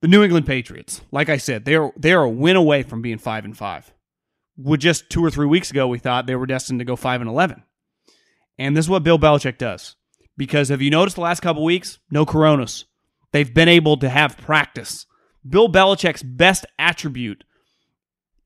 [0.00, 3.02] The New England Patriots, like I said, they are they are a win away from
[3.02, 3.92] being five and five.
[4.56, 7.20] With just two or three weeks ago, we thought they were destined to go five
[7.20, 7.64] and eleven.
[8.56, 9.96] And this is what Bill Belichick does.
[10.38, 11.98] Because have you noticed the last couple weeks?
[12.10, 12.86] No coronas.
[13.32, 15.04] They've been able to have practice.
[15.46, 17.44] Bill Belichick's best attribute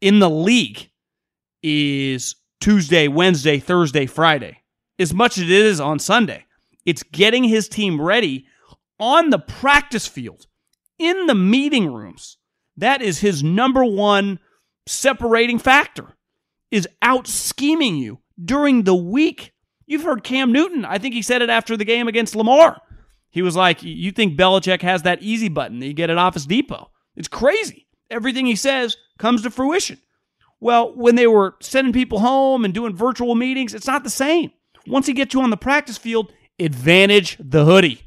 [0.00, 0.90] in the league
[1.62, 4.62] is Tuesday, Wednesday, Thursday, Friday,
[4.98, 6.46] as much as it is on Sunday.
[6.84, 8.46] It's getting his team ready
[8.98, 10.46] on the practice field,
[10.98, 12.38] in the meeting rooms.
[12.76, 14.38] That is his number one
[14.86, 16.16] separating factor,
[16.70, 19.52] is out scheming you during the week.
[19.92, 20.86] You've heard Cam Newton.
[20.86, 22.80] I think he said it after the game against Lamar.
[23.28, 26.46] He was like, You think Belichick has that easy button that you get at Office
[26.46, 26.90] Depot?
[27.14, 27.86] It's crazy.
[28.10, 29.98] Everything he says comes to fruition.
[30.60, 34.50] Well, when they were sending people home and doing virtual meetings, it's not the same.
[34.86, 38.00] Once he gets you on the practice field, advantage the hoodie.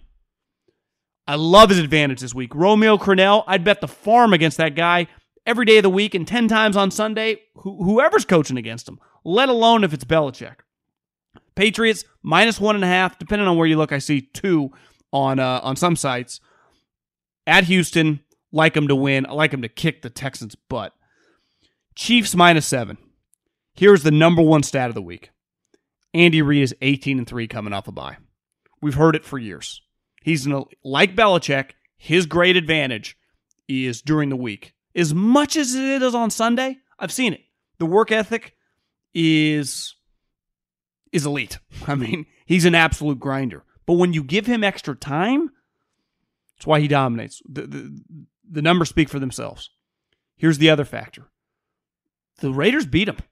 [1.28, 2.56] I love his advantage this week.
[2.56, 5.06] Romeo Crennel, I'd bet the farm against that guy
[5.46, 9.00] every day of the week and 10 times on Sunday, wh- whoever's coaching against him,
[9.24, 10.56] let alone if it's Belichick.
[11.56, 13.92] Patriots, minus one and a half, depending on where you look.
[13.92, 14.72] I see two
[15.12, 16.40] on uh, on some sites.
[17.48, 19.26] At Houston, like them to win.
[19.26, 20.94] I like them to kick the Texans' butt.
[21.96, 22.98] Chiefs minus seven.
[23.74, 25.32] Here's the number one stat of the week.
[26.14, 28.18] Andy Reid is 18 and 3 coming off a bye.
[28.82, 29.82] We've heard it for years.
[30.24, 33.18] He's in a, like Belichick, his great advantage
[33.68, 34.74] is during the week.
[34.96, 37.42] As much as it is on Sunday, I've seen it.
[37.80, 38.56] The work ethic
[39.14, 39.94] is
[41.16, 41.60] is elite.
[41.88, 43.64] I mean, he's an absolute grinder.
[43.86, 45.52] But when you give him extra time,
[46.56, 47.42] that's why he dominates.
[47.48, 48.02] The, the,
[48.50, 49.70] the numbers speak for themselves.
[50.36, 51.28] Here's the other factor
[52.40, 53.18] the Raiders beat him.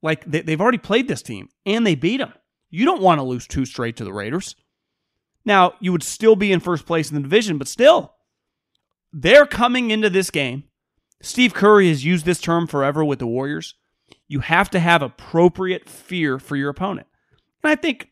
[0.00, 2.32] Like they, they've already played this team and they beat him.
[2.70, 4.54] You don't want to lose two straight to the Raiders.
[5.44, 8.14] Now, you would still be in first place in the division, but still,
[9.12, 10.62] they're coming into this game.
[11.20, 13.74] Steve Curry has used this term forever with the Warriors.
[14.26, 17.06] You have to have appropriate fear for your opponent.
[17.62, 18.08] And I think,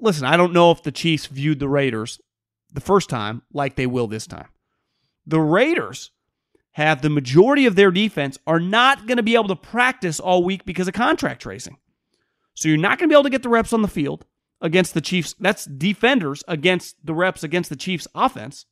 [0.00, 2.20] listen, I don't know if the Chiefs viewed the Raiders
[2.72, 4.48] the first time like they will this time.
[5.26, 6.10] The Raiders
[6.72, 10.42] have the majority of their defense are not going to be able to practice all
[10.42, 11.76] week because of contact tracing.
[12.54, 14.24] So you're not going to be able to get the reps on the field
[14.60, 15.34] against the Chiefs.
[15.38, 18.66] That's defenders against the reps against the Chiefs offense.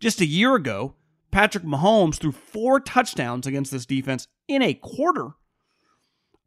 [0.00, 0.94] Just a year ago,
[1.32, 5.30] Patrick Mahomes threw four touchdowns against this defense in a quarter.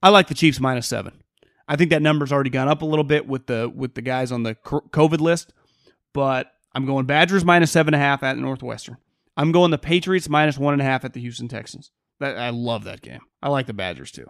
[0.02, 1.24] I like the Chiefs minus seven.
[1.68, 4.32] I think that number's already gone up a little bit with the with the guys
[4.32, 5.52] on the COVID list,
[6.14, 8.98] but I'm going Badgers minus seven and a half at Northwestern.
[9.36, 11.92] I'm going the Patriots minus one and a half at the Houston Texans.
[12.20, 13.22] That I love that game.
[13.42, 14.30] I like the Badgers too,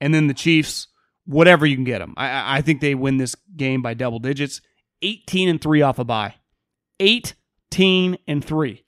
[0.00, 0.88] and then the Chiefs.
[1.26, 2.12] Whatever you can get them.
[2.18, 4.60] I, I think they win this game by double digits.
[5.00, 6.34] 18 and three off a bye.
[7.00, 8.83] 18 and three.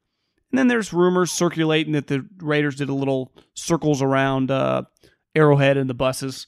[0.56, 4.84] And then there's rumors circulating that the Raiders did a little circles around uh,
[5.34, 6.46] Arrowhead and the buses.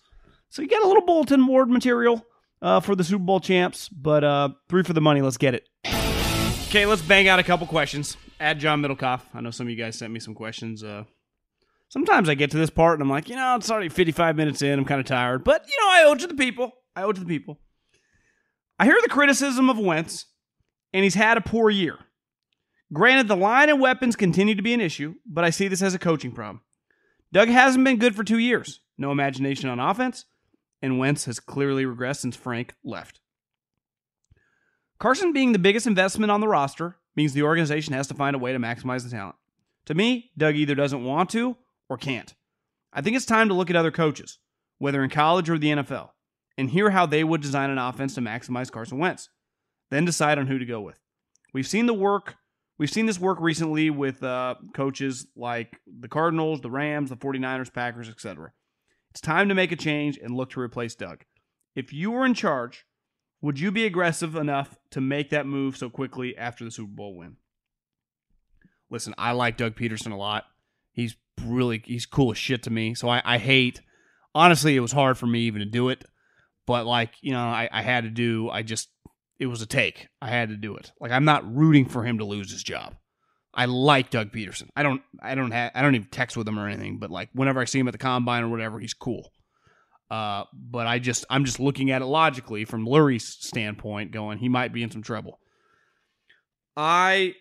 [0.49, 2.25] So you get a little bulletin board material
[2.63, 5.21] uh, for the Super Bowl champs, but uh, three for the money.
[5.21, 5.69] Let's get it.
[5.85, 8.17] Okay, let's bang out a couple questions.
[8.41, 9.21] Add John Middlecoff.
[9.35, 10.83] I know some of you guys sent me some questions.
[10.83, 11.05] Uh,
[11.91, 14.63] sometimes I get to this part and I'm like, you know, it's already 55 minutes
[14.63, 14.79] in.
[14.79, 16.73] I'm kind of tired, but you know, I owe it to the people.
[16.97, 17.61] I owe it to the people.
[18.79, 20.25] I hear the criticism of Wentz,
[20.95, 21.99] and he's had a poor year.
[22.93, 25.95] Granted, the line and weapons continue to be an issue, but I see this as
[25.95, 26.63] a coaching problem.
[27.33, 28.81] Doug hasn't been good for two years.
[28.97, 30.25] No imagination on offense,
[30.81, 33.21] and Wentz has clearly regressed since Frank left.
[34.99, 38.39] Carson being the biggest investment on the roster means the organization has to find a
[38.39, 39.37] way to maximize the talent.
[39.87, 41.57] To me, Doug either doesn't want to
[41.89, 42.35] or can't.
[42.93, 44.39] I think it's time to look at other coaches,
[44.79, 46.11] whether in college or the NFL,
[46.57, 49.29] and hear how they would design an offense to maximize Carson Wentz.
[49.91, 50.99] Then decide on who to go with.
[51.53, 52.37] We've seen the work.
[52.79, 57.73] We've seen this work recently with uh, coaches like the Cardinals, the Rams, the 49ers,
[57.73, 58.53] Packers, etc.
[59.11, 61.25] It's time to make a change and look to replace Doug.
[61.75, 62.87] If you were in charge,
[63.41, 67.17] would you be aggressive enough to make that move so quickly after the Super Bowl
[67.17, 67.37] win?
[68.91, 70.45] Listen, I like Doug Pederson a lot.
[70.93, 72.95] He's really he's cool as shit to me.
[72.95, 73.81] So I, I hate
[74.35, 76.05] honestly it was hard for me even to do it.
[76.67, 78.89] But like, you know, I, I had to do I just
[79.39, 80.09] it was a take.
[80.21, 80.93] I had to do it.
[81.01, 82.95] Like I'm not rooting for him to lose his job.
[83.55, 84.69] I like Doug Pederson.
[84.77, 87.31] I don't I don't have I don't even text with him or anything, but like
[87.33, 89.33] whenever I see him at the combine or whatever, he's cool.
[90.11, 94.49] Uh, but I just I'm just looking at it logically from Lurie's standpoint, going he
[94.49, 95.39] might be in some trouble.
[96.77, 97.35] I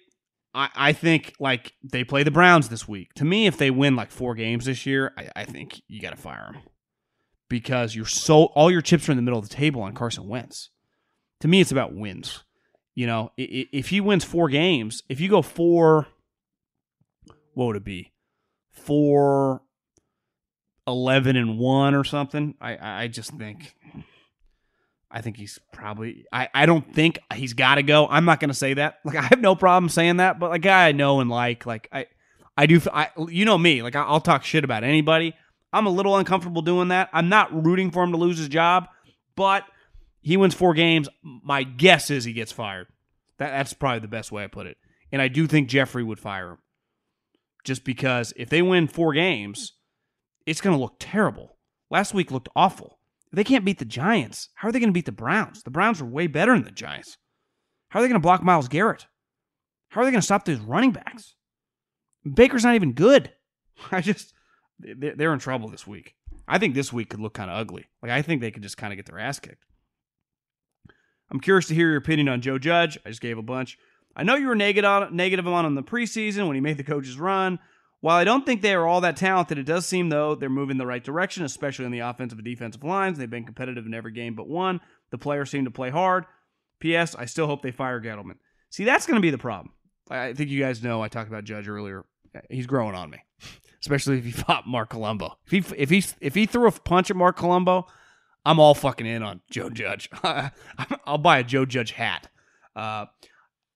[0.53, 3.13] I I think like they play the Browns this week.
[3.15, 6.11] To me, if they win like four games this year, I, I think you got
[6.11, 6.63] to fire him
[7.49, 10.27] because you're so all your chips are in the middle of the table on Carson
[10.27, 10.69] Wentz.
[11.41, 12.43] To me, it's about wins.
[12.95, 16.07] You know, if he wins four games, if you go four,
[17.53, 18.11] what would it be?
[18.71, 19.61] Four
[20.87, 22.55] 11 and 1 or something.
[22.59, 23.75] I I just think
[25.11, 28.07] I think he's probably I I don't think he's got to go.
[28.07, 28.99] I'm not going to say that.
[29.03, 32.07] Like I have no problem saying that, but like I know and like like I
[32.57, 35.35] I do I you know me, like I'll talk shit about anybody.
[35.73, 37.09] I'm a little uncomfortable doing that.
[37.13, 38.87] I'm not rooting for him to lose his job,
[39.35, 39.65] but
[40.27, 41.07] he wins 4 games.
[41.23, 42.87] My guess is he gets fired.
[43.37, 44.77] That that's probably the best way I put it.
[45.11, 46.57] And I do think Jeffrey would fire him.
[47.63, 49.73] Just because if they win 4 games,
[50.45, 51.57] it's going to look terrible.
[51.89, 52.99] Last week looked awful.
[53.31, 55.63] They can't beat the Giants, how are they going to beat the Browns?
[55.63, 57.17] The Browns are way better than the Giants.
[57.89, 59.05] How are they going to block Myles Garrett?
[59.89, 61.35] How are they going to stop those running backs?
[62.25, 63.31] Baker's not even good.
[63.91, 64.33] I just,
[64.79, 66.15] they're in trouble this week.
[66.47, 67.85] I think this week could look kind of ugly.
[68.01, 69.65] Like, I think they could just kind of get their ass kicked.
[71.31, 72.97] I'm curious to hear your opinion on Joe Judge.
[73.05, 73.77] I just gave a bunch.
[74.15, 76.77] I know you were negative on, negative on him in the preseason when he made
[76.77, 77.59] the coaches run.
[77.99, 80.75] While I don't think they are all that talented, it does seem, though, they're moving
[80.75, 83.17] in the right direction, especially on the offensive and defensive lines.
[83.17, 84.81] They've been competitive in every game but one.
[85.09, 86.25] The players seem to play hard.
[86.79, 87.15] P.S.
[87.15, 88.37] I still hope they fire Gettleman.
[88.69, 89.73] See, that's going to be the problem.
[90.09, 92.05] I think you guys know I talked about Judge earlier.
[92.49, 93.23] He's growing on me,
[93.81, 95.37] especially if he fought Marc Colombo.
[95.45, 97.87] If he if he if he threw a punch at Marc Colombo,
[98.47, 100.09] I'm all fucking in on Joe Judge.
[100.23, 102.29] I'll buy a Joe Judge hat.
[102.77, 103.07] Uh,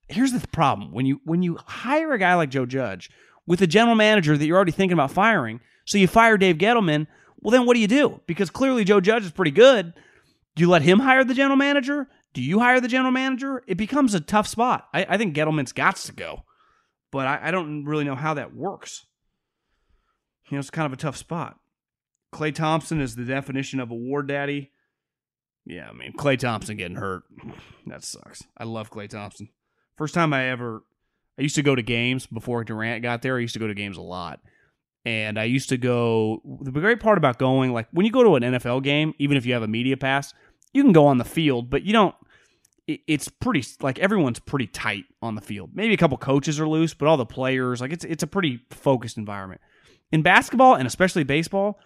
[0.08, 3.10] here's the problem: when you when you hire a guy like Joe Judge
[3.46, 5.60] with a general manager that you're already thinking about firing.
[5.84, 7.06] So you fire Dave Gettleman.
[7.42, 8.20] Well, then what do you do?
[8.26, 9.92] Because clearly Joe Judge is pretty good.
[10.54, 12.08] Do you let him hire the general manager?
[12.32, 13.62] Do you hire the general manager?
[13.66, 14.88] It becomes a tough spot.
[14.94, 16.44] I, I think Gettleman's got to go,
[17.10, 19.04] but I, I don't really know how that works.
[20.48, 21.58] You know, it's kind of a tough spot.
[22.32, 24.70] Klay Thompson is the definition of a war daddy.
[25.64, 27.24] Yeah, I mean, Klay Thompson getting hurt.
[27.86, 28.42] That sucks.
[28.56, 29.48] I love Klay Thompson.
[29.96, 30.82] First time I ever
[31.38, 33.36] I used to go to games before Durant got there.
[33.36, 34.40] I used to go to games a lot.
[35.04, 36.40] And I used to go.
[36.60, 39.44] The great part about going, like when you go to an NFL game, even if
[39.44, 40.32] you have a media pass,
[40.72, 42.14] you can go on the field, but you don't.
[42.86, 45.70] it's pretty like everyone's pretty tight on the field.
[45.74, 48.60] Maybe a couple coaches are loose, but all the players, like it's it's a pretty
[48.70, 49.60] focused environment.
[50.12, 51.80] In basketball and especially baseball,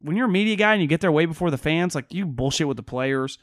[0.00, 2.26] when you're a media guy and you get there way before the fans, like you
[2.26, 3.38] bullshit with the players.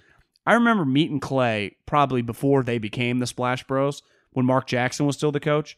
[0.46, 4.02] I remember meeting Klay probably before they became the Splash Bros
[4.32, 5.76] when Mark Jackson was still the coach.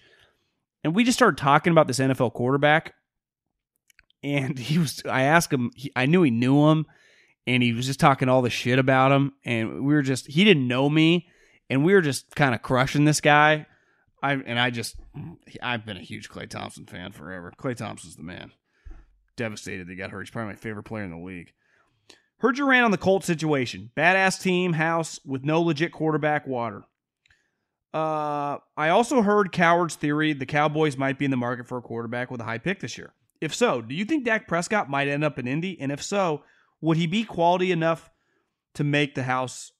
[0.83, 2.93] And we just started talking about this NFL quarterback.
[4.23, 6.85] And he was, I asked him, he, I knew he knew him,
[7.47, 9.33] and he was just talking all the shit about him.
[9.43, 11.27] And we were just, he didn't know me,
[11.69, 13.65] and we were just kind of crushing this guy.
[14.21, 14.97] I and I just,
[15.63, 17.53] I've been a huge Klay Thompson fan forever.
[17.57, 18.51] Klay Thompson's the man.
[19.39, 20.21] Devastated they got hurt.
[20.21, 21.53] He's probably my favorite player in the league.
[22.39, 23.91] Heard you ran on the Colts situation.
[23.97, 26.83] Badass team, house with no legit quarterback, water.
[27.93, 31.81] Uh, I also heard Cowherd's theory the Cowboys might be in the market for a
[31.81, 33.13] quarterback with a high pick this year.
[33.41, 35.79] If so, do you think Dak Prescott might end up in Indy?
[35.81, 36.43] And if so,
[36.81, 38.09] Would he be quality enough
[38.75, 39.71] to make the house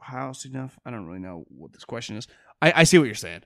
[0.00, 0.78] house enough?
[0.84, 2.26] I don't really know what this question is.
[2.60, 3.42] I, I see what you're saying.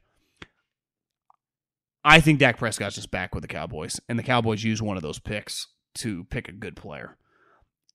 [2.09, 5.03] I think Dak Prescott's just back with the Cowboys, and the Cowboys use one of
[5.03, 5.67] those picks
[5.97, 7.17] to pick a good player.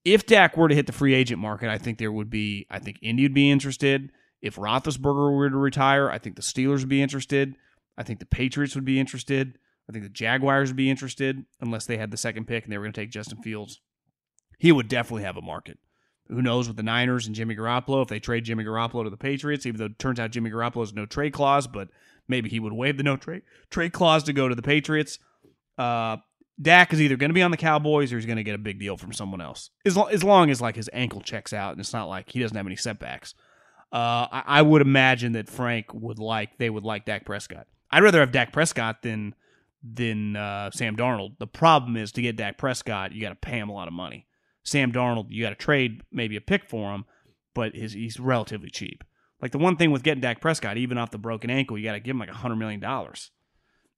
[0.03, 2.67] If Dak were to hit the free agent market, I think there would be.
[2.69, 4.11] I think Indy would be interested.
[4.41, 7.55] If Roethlisberger were to retire, I think the Steelers would be interested.
[7.97, 9.57] I think the Patriots would be interested.
[9.89, 12.77] I think the Jaguars would be interested unless they had the second pick and they
[12.77, 13.79] were going to take Justin Fields.
[14.59, 15.79] He would definitely have a market.
[16.27, 19.17] Who knows with the Niners and Jimmy Garoppolo if they trade Jimmy Garoppolo to the
[19.17, 21.89] Patriots, even though it turns out Jimmy Garoppolo has no trade clause, but
[22.32, 25.20] maybe he would waive the no trade trade clause to go to the Patriots.
[25.78, 26.18] Uh,
[26.60, 28.60] Dak is either going to be on the Cowboys or he's going to get a
[28.60, 29.70] big deal from someone else.
[29.86, 32.40] As, lo- as long as like his ankle checks out and it's not like he
[32.40, 33.36] doesn't have any setbacks.
[33.91, 37.68] Uh, I-, I would imagine that Frank would like they would like Dak Prescott.
[37.91, 39.36] I'd rather have Dak Prescott than
[39.84, 41.38] than uh, Sam Darnold.
[41.40, 43.94] The problem is to get Dak Prescott, you got to pay him a lot of
[43.94, 44.28] money.
[44.64, 47.06] Sam Darnold, you got to trade maybe a pick for him,
[47.56, 49.03] but his, he's relatively cheap.
[49.41, 51.93] Like the one thing with getting Dak Prescott, even off the broken ankle, you got
[51.93, 53.31] to give him like a hundred million dollars.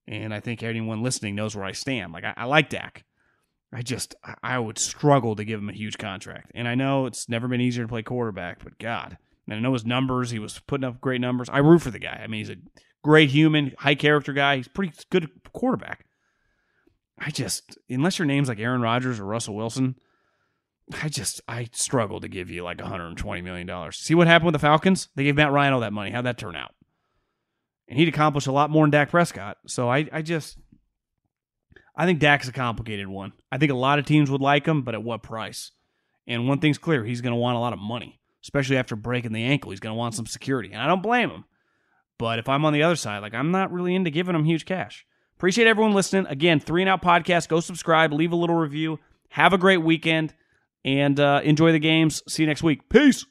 [0.07, 2.13] And I think anyone listening knows where I stand.
[2.13, 3.03] Like I, I like Dak.
[3.73, 6.51] I just I would struggle to give him a huge contract.
[6.53, 9.17] And I know it's never been easier to play quarterback, but God.
[9.47, 11.49] And I know his numbers, he was putting up great numbers.
[11.49, 12.21] I root for the guy.
[12.23, 12.61] I mean, he's a
[13.03, 14.57] great human, high character guy.
[14.57, 16.05] He's pretty good quarterback.
[17.17, 19.95] I just unless your name's like Aaron Rodgers or Russell Wilson,
[21.01, 23.97] I just I struggle to give you like 120 million dollars.
[23.97, 25.09] See what happened with the Falcons?
[25.15, 26.11] They gave Matt Ryan all that money.
[26.11, 26.73] How'd that turn out?
[27.87, 29.57] And he'd accomplish a lot more than Dak Prescott.
[29.67, 30.57] So I I just
[31.95, 33.33] I think Dak's a complicated one.
[33.51, 35.71] I think a lot of teams would like him, but at what price?
[36.25, 39.33] And one thing's clear, he's going to want a lot of money, especially after breaking
[39.33, 39.71] the ankle.
[39.71, 41.43] He's going to want some security, and I don't blame him.
[42.17, 44.65] But if I'm on the other side, like I'm not really into giving him huge
[44.65, 45.05] cash.
[45.35, 46.25] Appreciate everyone listening.
[46.27, 47.49] Again, Three and Out Podcast.
[47.49, 48.99] Go subscribe, leave a little review.
[49.29, 50.33] Have a great weekend
[50.85, 52.21] and uh, enjoy the games.
[52.27, 52.87] See you next week.
[52.89, 53.25] Peace.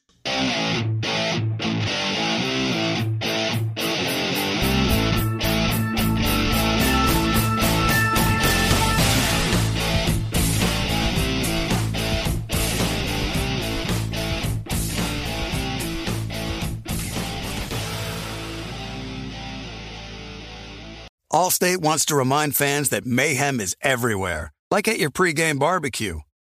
[21.33, 26.21] Allstate wants to remind fans that mayhem is everywhere, like at your pregame barbecue.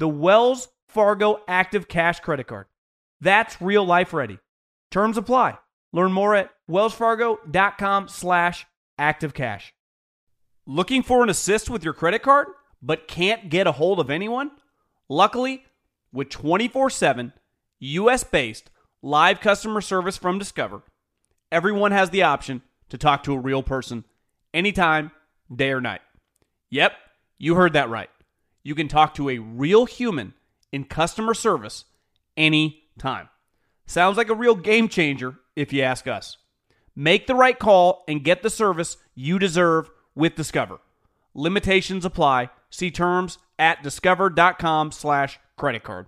[0.00, 2.64] The Wells Fargo Active Cash Credit Card.
[3.20, 4.38] That's real life ready.
[4.90, 5.58] Terms apply.
[5.92, 8.66] Learn more at wellsfargo.com slash
[8.98, 9.72] activecash.
[10.66, 12.46] Looking for an assist with your credit card,
[12.80, 14.52] but can't get a hold of anyone?
[15.10, 15.64] Luckily,
[16.14, 17.34] with 24-7
[17.80, 18.70] US-based
[19.02, 20.82] live customer service from Discover,
[21.52, 24.04] everyone has the option to talk to a real person
[24.54, 25.10] anytime,
[25.54, 26.00] day or night.
[26.70, 26.92] Yep,
[27.36, 28.08] you heard that right.
[28.62, 30.34] You can talk to a real human
[30.72, 31.84] in customer service
[32.36, 33.28] anytime.
[33.86, 36.36] Sounds like a real game changer if you ask us.
[36.94, 40.80] Make the right call and get the service you deserve with Discover.
[41.34, 42.50] Limitations apply.
[42.70, 46.06] See terms at discover.com slash credit card.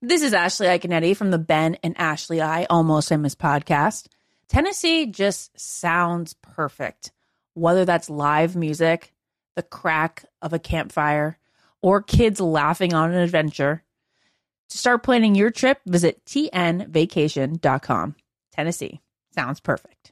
[0.00, 4.08] This is Ashley Iaconetti from the Ben and Ashley I Almost Famous podcast.
[4.48, 7.12] Tennessee just sounds perfect.
[7.54, 9.14] Whether that's live music,
[9.54, 11.38] the crack of a campfire,
[11.82, 13.82] or kids laughing on an adventure.
[14.70, 18.16] To start planning your trip, visit tnvacation.com.
[18.52, 19.00] Tennessee
[19.34, 20.11] sounds perfect.